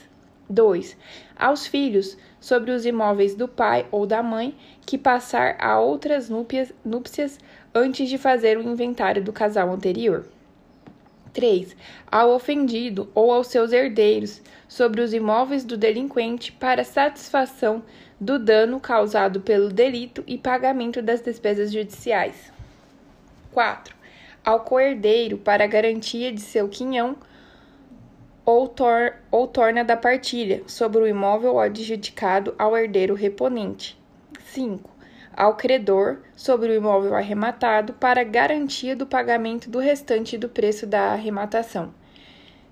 [0.48, 0.96] 2.
[1.36, 4.54] Aos filhos sobre os imóveis do pai ou da mãe
[4.86, 7.38] que passar a outras núpcias, núpcias
[7.74, 10.26] antes de fazer o inventário do casal anterior.
[11.34, 11.76] 3.
[12.10, 17.82] Ao ofendido ou aos seus herdeiros sobre os imóveis do delinquente para satisfação
[18.18, 22.52] do dano causado pelo delito e pagamento das despesas judiciais.
[23.52, 23.94] 4.
[24.44, 27.16] Ao coerdeiro para garantia de seu quinhão
[28.46, 33.98] ou, tor ou torna da partilha sobre o imóvel adjudicado ao herdeiro reponente.
[34.44, 34.93] 5.
[35.36, 41.12] Ao credor sobre o imóvel arrematado para garantia do pagamento do restante do preço da
[41.12, 41.92] arrematação.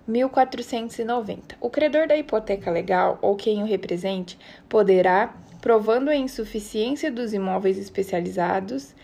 [0.06, 1.56] 1490.
[1.60, 4.38] O credor da hipoteca legal ou quem o represente
[4.68, 8.94] poderá, provando a insuficiência dos imóveis especializados,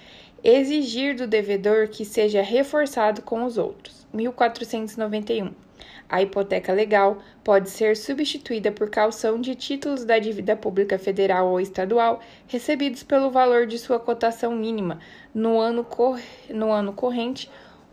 [0.43, 4.07] exigir do devedor que seja reforçado com os outros.
[4.13, 5.68] 1491.
[6.09, 11.61] A hipoteca legal pode ser substituída por calção de títulos da dívida pública federal ou
[11.61, 14.99] estadual recebidos pelo valor de sua cotação mínima
[15.35, 16.19] no ano, cor...
[16.49, 17.51] no ano corrente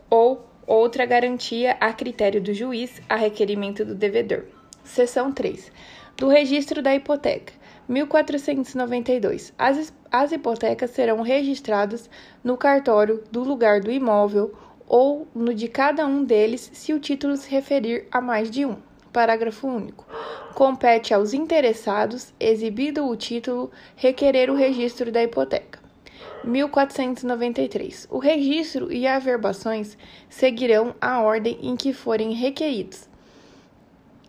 [0.08, 4.44] ou outra garantia a critério do juiz a requerimento do devedor.
[4.82, 5.70] Seção 3.
[6.16, 7.52] Do registro da hipoteca.
[7.88, 9.52] 1492.
[9.58, 12.10] As, as hipotecas serão registradas
[12.42, 14.56] no cartório do lugar do imóvel
[14.86, 18.76] ou no de cada um deles, se o título se referir a mais de um.
[19.12, 20.06] Parágrafo único.
[20.54, 25.80] Compete aos interessados, exibido o título, requerer o registro da hipoteca.
[26.44, 28.06] 1493.
[28.10, 29.96] O registro e averbações
[30.28, 33.08] seguirão a ordem em que forem requeridos,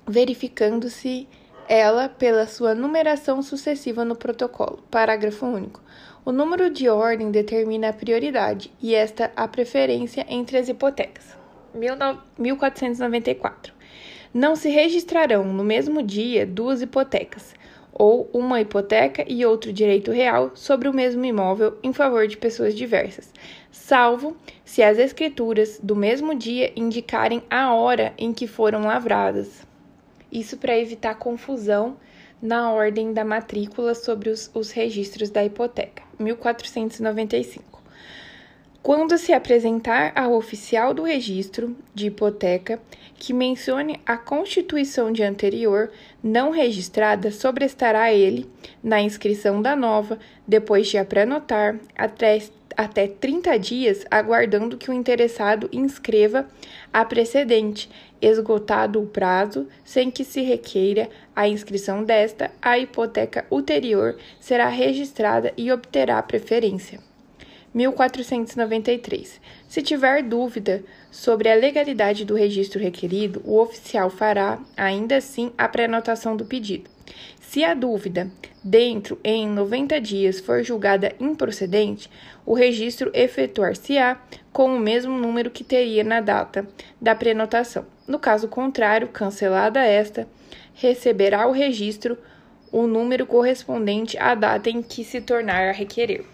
[0.06, 1.28] verificando-se
[1.68, 4.84] ela pela sua numeração sucessiva no protocolo.
[4.90, 5.82] Parágrafo único.
[6.28, 11.38] O número de ordem determina a prioridade e esta a preferência entre as hipotecas.
[11.74, 13.74] 1494.
[14.34, 17.56] Não se registrarão no mesmo dia duas hipotecas,
[17.94, 22.76] ou uma hipoteca e outro direito real sobre o mesmo imóvel em favor de pessoas
[22.76, 23.32] diversas,
[23.72, 29.66] salvo se as escrituras do mesmo dia indicarem a hora em que foram lavradas.
[30.30, 31.96] Isso para evitar confusão
[32.42, 36.07] na ordem da matrícula sobre os, os registros da hipoteca.
[36.20, 37.78] 1495.
[38.88, 42.80] Quando se apresentar ao oficial do registro de hipoteca
[43.16, 45.92] que mencione a constituição de anterior
[46.24, 48.50] não registrada, sobrestará ele,
[48.82, 52.42] na inscrição da nova, depois de a prenotar, até,
[52.78, 56.48] até 30 dias, aguardando que o interessado inscreva
[56.94, 57.90] a precedente,
[58.22, 65.54] esgotado o prazo, sem que se requeira a inscrição desta, a hipoteca ulterior será registrada
[65.56, 67.00] e obterá preferência.
[67.76, 69.40] 1493.
[69.70, 75.68] Se tiver dúvida sobre a legalidade do registro requerido, o oficial fará, ainda assim, a
[75.68, 76.97] prenotação do pedido.
[77.50, 78.30] Se a dúvida,
[78.62, 82.12] dentro em 90 dias, for julgada improcedente,
[82.46, 84.22] o registro efetuar-se-á
[84.52, 86.68] com o mesmo número que teria na data
[87.00, 87.86] da prenotação.
[88.06, 90.28] No caso contrário, cancelada esta,
[90.74, 92.18] receberá o registro
[92.70, 96.26] o número correspondente à data em que se tornar a requerer.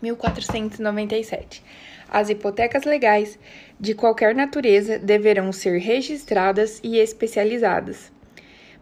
[0.00, 1.60] 1497.
[2.08, 3.36] As hipotecas legais
[3.80, 8.13] de qualquer natureza deverão ser registradas e especializadas.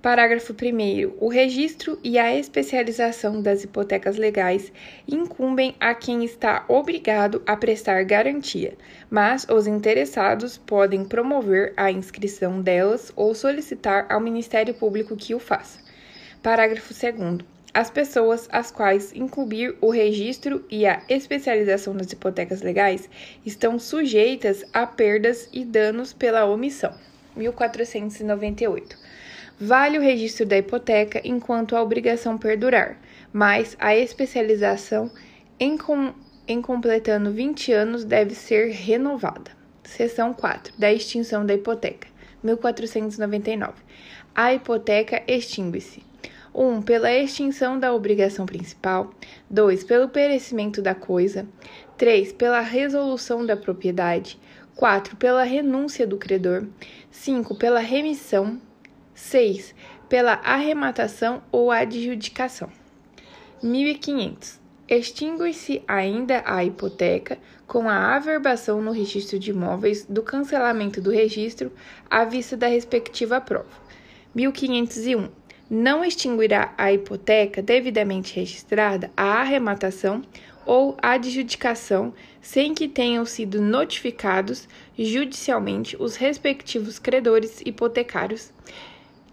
[0.03, 1.15] Parágrafo 1.
[1.21, 4.73] O registro e a especialização das hipotecas legais
[5.07, 8.75] incumbem a quem está obrigado a prestar garantia,
[9.09, 15.39] mas os interessados podem promover a inscrição delas ou solicitar ao Ministério Público que o
[15.39, 15.79] faça.
[16.43, 17.39] Parágrafo 2.
[17.73, 23.09] As pessoas às quais incumbir o registro e a especialização das hipotecas legais
[23.47, 26.93] estão sujeitas a perdas e danos pela omissão.
[27.37, 29.12] 1498.
[29.65, 32.99] Vale o registro da hipoteca enquanto a obrigação perdurar,
[33.33, 35.09] mas a especialização,
[35.57, 36.13] em, com,
[36.49, 39.53] em completando 20 anos, deve ser renovada.
[39.85, 40.75] Seção 4.
[40.77, 42.09] Da extinção da hipoteca.
[42.43, 43.75] 1499.
[44.35, 46.03] A hipoteca extingue-se
[46.53, 46.61] 1.
[46.61, 49.15] Um, pela extinção da obrigação principal.
[49.49, 49.85] 2.
[49.85, 51.47] Pelo perecimento da coisa.
[51.97, 52.33] 3.
[52.33, 54.41] Pela resolução da propriedade.
[54.75, 55.15] 4.
[55.15, 56.67] Pela renúncia do credor.
[57.13, 57.55] 5.
[57.55, 58.61] Pela remissão.
[59.23, 59.73] 6.
[60.09, 62.69] Pela arrematação ou adjudicação.
[63.63, 64.61] 1500.
[64.89, 71.73] Extingue-se ainda a hipoteca com a averbação no registro de imóveis do cancelamento do registro
[72.11, 73.71] à vista da respectiva prova.
[74.35, 75.29] 1501.
[75.71, 80.23] Não extinguirá a hipoteca devidamente registrada a arrematação
[80.67, 84.69] ou adjudicação sem que tenham sido notificados
[84.99, 88.53] judicialmente os respectivos credores hipotecários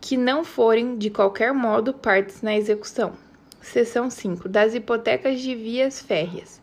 [0.02, 3.14] que não forem de qualquer modo partes na execução.
[3.62, 6.62] Seção 5 das hipotecas de vias férreas.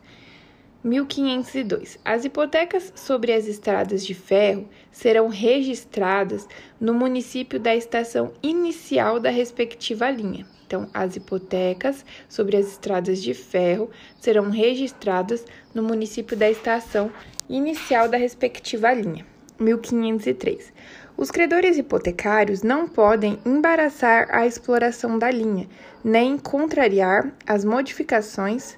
[0.83, 1.99] 1502.
[2.03, 6.47] As hipotecas sobre as estradas de ferro serão registradas
[6.79, 10.45] no município da estação inicial da respectiva linha.
[10.65, 17.11] Então, as hipotecas sobre as estradas de ferro serão registradas no município da estação
[17.49, 19.25] inicial da respectiva linha.
[19.59, 20.73] 1503.
[21.17, 25.67] Os credores hipotecários não podem embaraçar a exploração da linha,
[26.03, 28.77] nem contrariar as modificações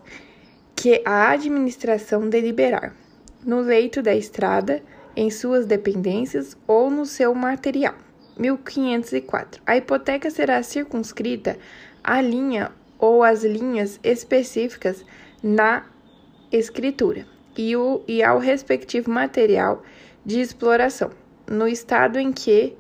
[0.74, 2.96] que a administração deliberar
[3.46, 4.82] no leito da estrada,
[5.18, 7.96] em suas dependências ou no seu material.
[8.38, 9.62] 1504.
[9.66, 11.58] A hipoteca será circunscrita
[12.02, 15.04] à linha ou às linhas específicas
[15.44, 15.86] na
[16.50, 17.26] escritura
[17.58, 19.84] e, o, e ao respectivo material
[20.26, 21.12] de exploração,
[21.50, 22.76] no estado em que,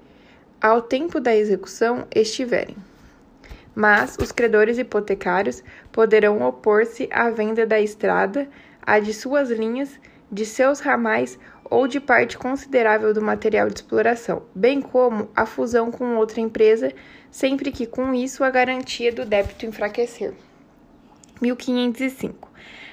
[0.61, 2.75] ao tempo da execução, estiverem
[3.79, 8.45] mas os credores hipotecários poderão opor-se à venda da estrada,
[8.81, 9.97] a de suas linhas,
[10.29, 15.91] de seus ramais ou de parte considerável do material de exploração, bem como a fusão
[15.91, 16.91] com outra empresa,
[17.31, 20.33] sempre que com isso a garantia do débito enfraquecer.
[21.41, 22.49] 1505.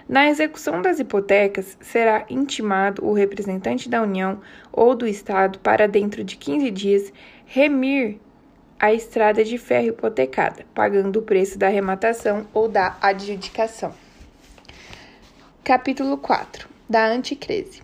[0.08, 4.40] Na execução das hipotecas, será intimado o representante da União
[4.72, 7.12] ou do Estado para, dentro de 15 dias,
[7.44, 8.18] remir
[8.78, 13.92] a estrada de ferro hipotecada, pagando o preço da arrematação ou da adjudicação.
[15.64, 17.82] Capítulo 4 da Anticrese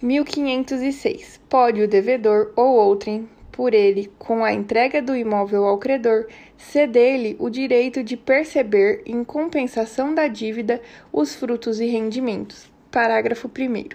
[0.00, 1.40] 1506.
[1.48, 6.26] Pode o devedor ou outrem, por ele, com a entrega do imóvel ao credor,
[6.70, 10.80] ceder-lhe o direito de perceber, em compensação da dívida,
[11.12, 12.70] os frutos e rendimentos.
[12.90, 13.88] Parágrafo 1.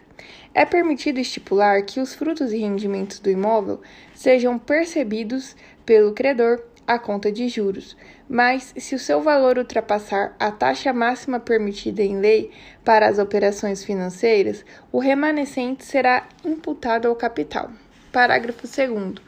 [0.54, 3.82] É permitido estipular que os frutos e rendimentos do imóvel
[4.14, 5.56] sejam percebidos
[5.86, 7.98] pelo credor à conta de juros,
[8.28, 12.52] mas se o seu valor ultrapassar a taxa máxima permitida em lei
[12.84, 17.72] para as operações financeiras, o remanescente será imputado ao capital.
[18.12, 19.22] Parágrafo 2.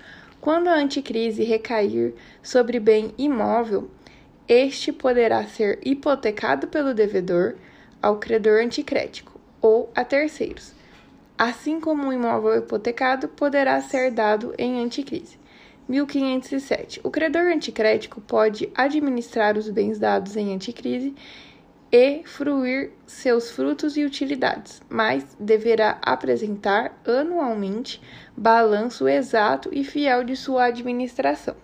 [0.44, 2.14] Quando a anticrise recair
[2.44, 3.90] sobre bem imóvel,
[4.46, 7.56] este poderá ser hipotecado pelo devedor
[8.02, 10.74] ao credor anticrético ou a terceiros
[11.38, 15.38] assim como um imóvel hipotecado poderá ser dado em anticrise.
[15.88, 17.02] 1507.
[17.04, 21.14] O credor anticrético pode administrar os bens dados em anticrise
[21.92, 28.02] e fruir seus frutos e utilidades, mas deverá apresentar anualmente
[28.36, 31.56] balanço exato e fiel de sua administração.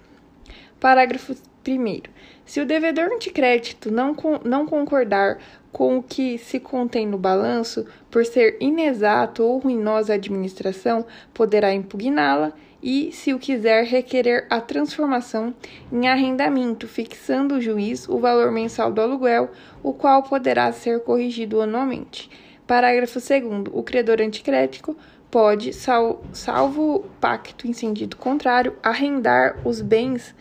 [0.79, 1.35] Parágrafo
[1.67, 2.01] 1.
[2.45, 5.39] Se o devedor anticrédito não, não concordar
[5.71, 11.73] com o que se contém no balanço, por ser inexato ou ruinosa a administração, poderá
[11.73, 15.53] impugná-la e, se o quiser, requerer a transformação
[15.91, 19.51] em arrendamento, fixando o juiz o valor mensal do aluguel,
[19.83, 22.29] o qual poderá ser corrigido anualmente.
[22.65, 23.73] Parágrafo 2.
[23.73, 24.95] O credor anticrético
[25.29, 30.35] pode, sal, salvo pacto em sentido contrário, arrendar os bens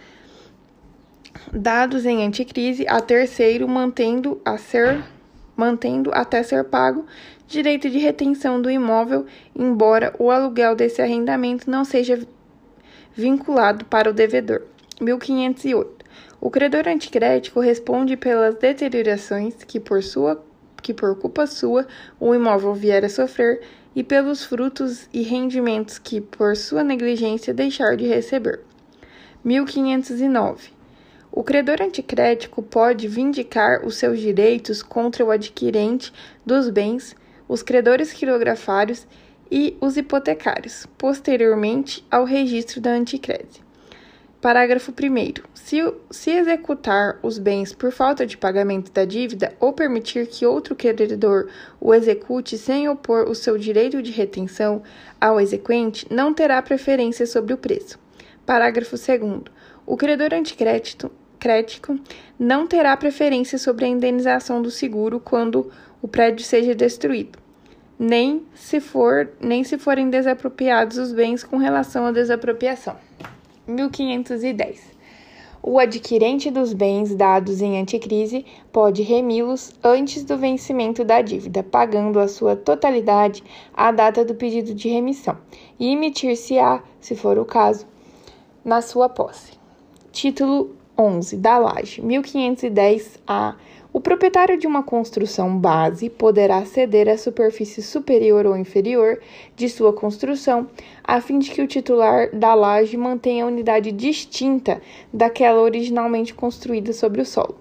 [1.53, 5.05] dados em anticrise a terceiro, mantendo a ser
[5.57, 7.05] mantendo até ser pago
[7.49, 9.27] direito de retenção do imóvel,
[9.57, 12.21] embora o aluguel desse arrendamento não seja
[13.13, 14.63] vinculado para o devedor.
[15.01, 16.05] 1508.
[16.41, 20.45] O credor anticrético responde pelas deteriorações que por sua
[20.81, 21.89] que por culpa sua
[22.21, 23.61] o imóvel vier a sofrer
[23.99, 28.61] e pelos frutos e rendimentos que por sua negligência deixar de receber.
[29.43, 30.71] 1509.
[31.33, 36.13] O credor anticrético pode vindicar os seus direitos contra o adquirente
[36.47, 37.17] dos bens,
[37.49, 39.05] os credores quirografários
[39.51, 43.68] e os hipotecários, posteriormente ao registro da anticrese.
[44.41, 45.43] Parágrafo 1.
[45.53, 45.79] Se,
[46.13, 51.49] se executar os bens por falta de pagamento da dívida ou permitir que outro credor
[51.81, 54.81] o execute sem opor o seu direito de retenção
[55.21, 57.99] ao exequente, não terá preferência sobre o preço.
[58.47, 59.43] Parágrafo 2.
[59.85, 61.11] O credor anticrédito
[61.41, 61.99] crédito
[62.39, 65.71] não terá preferência sobre a indenização do seguro quando
[66.01, 67.39] o prédio seja destruído,
[67.99, 73.08] nem se, for, nem se forem desapropriados os bens com relação à desapropriação.
[73.69, 74.99] 1510.
[75.63, 82.19] O adquirente dos bens dados em anticrise pode remi-los antes do vencimento da dívida, pagando
[82.19, 85.37] a sua totalidade à data do pedido de remissão,
[85.79, 87.87] e emitir-se-á, se for o caso,
[88.65, 89.53] na sua posse.
[90.11, 93.57] Título 11 da Laje, 1510-A
[93.91, 99.19] o proprietário de uma construção base poderá ceder a superfície superior ou inferior
[99.57, 100.69] de sua construção,
[101.03, 104.83] a fim de que o titular da laje mantenha a unidade distinta
[105.13, 107.57] daquela originalmente construída sobre o solo.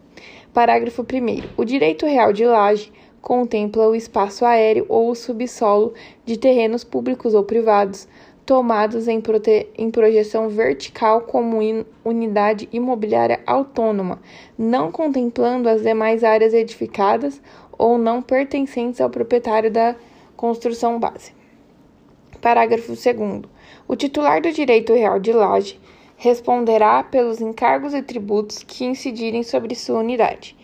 [0.54, 1.44] Parágrafo 1.
[1.56, 2.92] O direito real de laje
[3.22, 5.94] contempla o espaço aéreo ou o subsolo
[6.26, 8.08] de terrenos públicos ou privados,
[8.48, 9.22] tomados em,
[9.78, 11.60] em projeção vertical como
[12.06, 14.22] unidade imobiliária autônoma,
[14.58, 17.42] não contemplando as demais áreas edificadas
[17.78, 19.98] ou não pertencentes ao proprietário da
[20.38, 21.34] construção base.
[22.40, 23.44] Parágrafo 2.
[23.86, 25.78] O titular do direito real de laje
[26.16, 30.56] responderá pelos encargos e tributos que incidirem sobre sua unidade.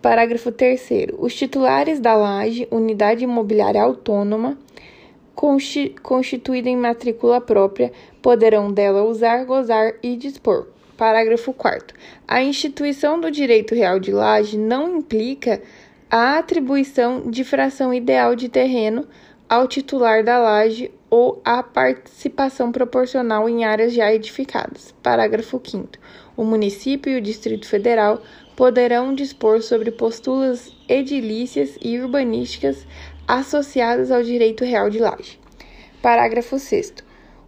[0.00, 1.08] Parágrafo 3.
[1.18, 4.56] Os titulares da laje, unidade imobiliária autônoma,
[6.02, 10.66] constituída em matrícula própria, poderão dela usar, gozar e dispor.
[10.96, 11.96] Parágrafo 4.
[12.26, 15.62] A instituição do direito real de laje não implica
[16.10, 19.06] a atribuição de fração ideal de terreno
[19.48, 24.92] ao titular da laje ou a participação proporcional em áreas já edificadas.
[25.02, 25.90] Parágrafo 5.
[26.36, 28.20] O município e o Distrito Federal
[28.56, 32.84] poderão dispor sobre postulas edilícias e urbanísticas
[33.28, 35.38] associadas ao direito real de laje.
[36.00, 36.94] Parágrafo 6.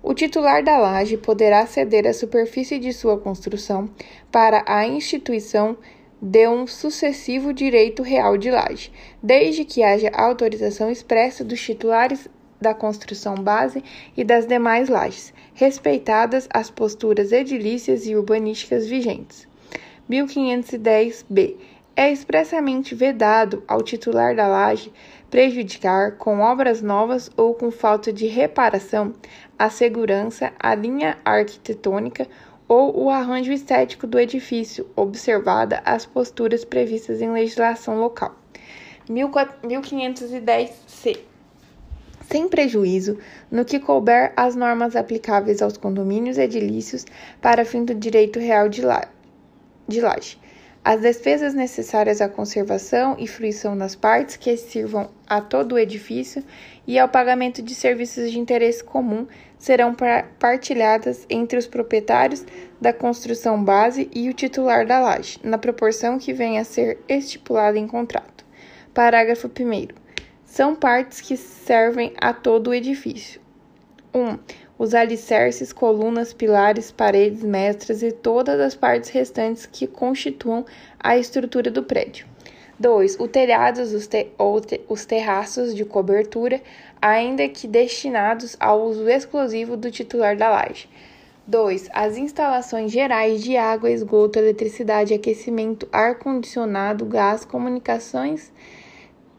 [0.03, 3.89] O titular da laje poderá ceder a superfície de sua construção
[4.31, 5.79] para a instituição
[6.21, 8.93] de um sucessivo direito real de laje,
[9.23, 12.29] desde que haja autorização expressa dos titulares
[12.61, 13.83] da construção base
[14.15, 19.49] e das demais lajes, respeitadas as posturas edilícias e urbanísticas vigentes.
[20.11, 21.57] 1510b.
[21.97, 24.93] É expressamente vedado ao titular da laje
[25.31, 29.15] prejudicar com obras novas ou com falta de reparação
[29.59, 32.27] a segurança, a linha arquitetônica
[32.67, 38.35] ou o arranjo estético do edifício, observada as posturas previstas em legislação local.
[39.09, 41.25] 1510-C.
[42.29, 43.19] Sem prejuízo
[43.51, 47.05] no que couber as normas aplicáveis aos condomínios edilícios
[47.41, 49.09] para fim do direito real de, la
[49.89, 50.39] de laje
[50.83, 56.43] as despesas necessárias à conservação e fruição das partes que sirvam a todo o edifício
[56.87, 59.27] e ao pagamento de serviços de interesse comum
[59.59, 59.95] serão
[60.39, 62.47] partilhadas entre os proprietários
[62.81, 67.79] da construção base e o titular da laje, na proporção que venha a ser estipulada
[67.79, 68.43] em contrato.
[68.95, 69.89] Parágrafo 1.
[70.47, 73.39] São partes que servem a todo o edifício.
[74.15, 74.19] 1.
[74.19, 74.39] Um,
[74.81, 80.65] os alicerces, colunas, pilares, paredes, mestras e todas as partes restantes que constituam
[80.99, 82.27] a estrutura do prédio.
[82.79, 83.21] 2.
[83.21, 86.63] O telhado os te ou te os terraços de cobertura,
[86.99, 90.89] ainda que destinados ao uso exclusivo do titular da laje.
[91.47, 91.91] 2.
[91.93, 98.51] As instalações gerais de água, esgoto, eletricidade, aquecimento, ar-condicionado, gás, comunicações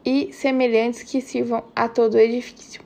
[0.04, 2.80] e semelhantes que sirvam a todo o edifício.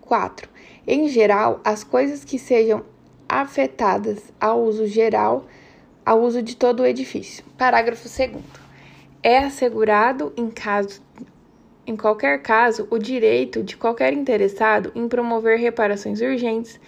[0.00, 0.53] 4.
[0.86, 2.84] Em geral, as coisas que sejam
[3.28, 5.46] afetadas ao uso geral,
[6.04, 7.44] ao uso de todo o edifício.
[7.56, 8.42] Parágrafo 2
[9.22, 11.00] É assegurado em caso
[11.86, 16.80] em qualquer caso, o direito de qualquer interessado em promover reparações urgentes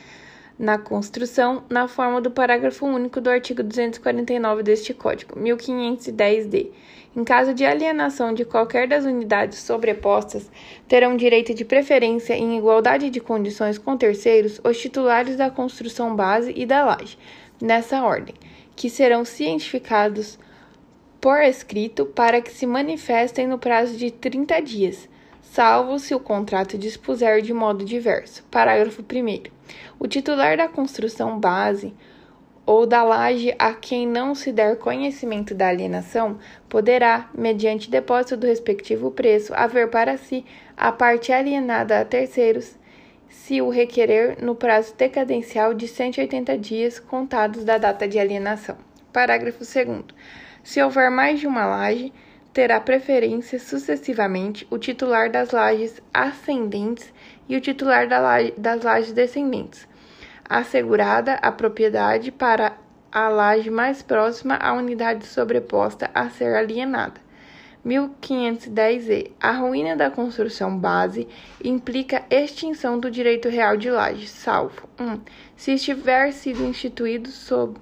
[0.59, 6.71] na construção, na forma do parágrafo único do artigo 249 deste Código, 1510-D.
[7.15, 10.51] Em caso de alienação de qualquer das unidades sobrepostas,
[10.87, 16.53] terão direito de preferência em igualdade de condições com terceiros os titulares da construção base
[16.55, 17.19] e da laje,
[17.61, 18.35] nessa ordem,
[18.75, 20.39] que serão cientificados
[21.21, 25.09] por escrito para que se manifestem no prazo de 30 dias
[25.57, 28.45] salvo se o contrato dispuser de modo diverso.
[28.51, 29.51] Parágrafo 1.
[29.99, 31.95] O titular da construção base
[32.67, 38.47] ou da laje a quem não se der conhecimento da alienação poderá, mediante depósito do
[38.47, 40.45] respectivo preço, haver para si
[40.77, 42.77] a parte alienada a terceiros,
[43.29, 48.77] se o requerer no prazo decadencial de 180 dias contados da data de alienação.
[49.13, 50.05] Parágrafo 2.
[50.65, 52.13] Se houver mais de uma laje,
[52.53, 57.13] terá preferência sucessivamente o titular das lajes ascendentes
[57.49, 58.09] e o titular
[58.57, 59.87] das lajes descendentes,
[60.49, 62.77] assegurada a propriedade para
[63.11, 67.27] a laje mais próxima à unidade sobreposta a ser alienada.
[67.87, 69.31] 1510e.
[69.41, 71.29] A ruína da construção base
[71.63, 75.05] implica extinção do direito real de laje, salvo 1.
[75.05, 75.21] Um,
[75.57, 77.79] se estiver sido instituído sob,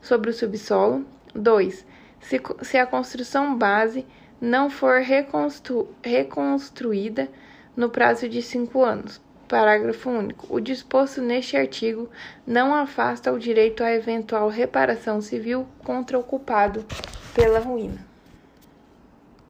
[0.00, 1.04] sobre o subsolo.
[1.34, 1.86] 2.
[2.20, 4.06] Se, se a construção base
[4.40, 7.28] não for reconstru, reconstruída
[7.78, 9.20] no prazo de cinco anos.
[9.46, 10.52] Parágrafo único.
[10.52, 12.10] O disposto neste artigo
[12.44, 16.84] não afasta o direito à eventual reparação civil contra o culpado
[17.32, 18.07] pela ruína.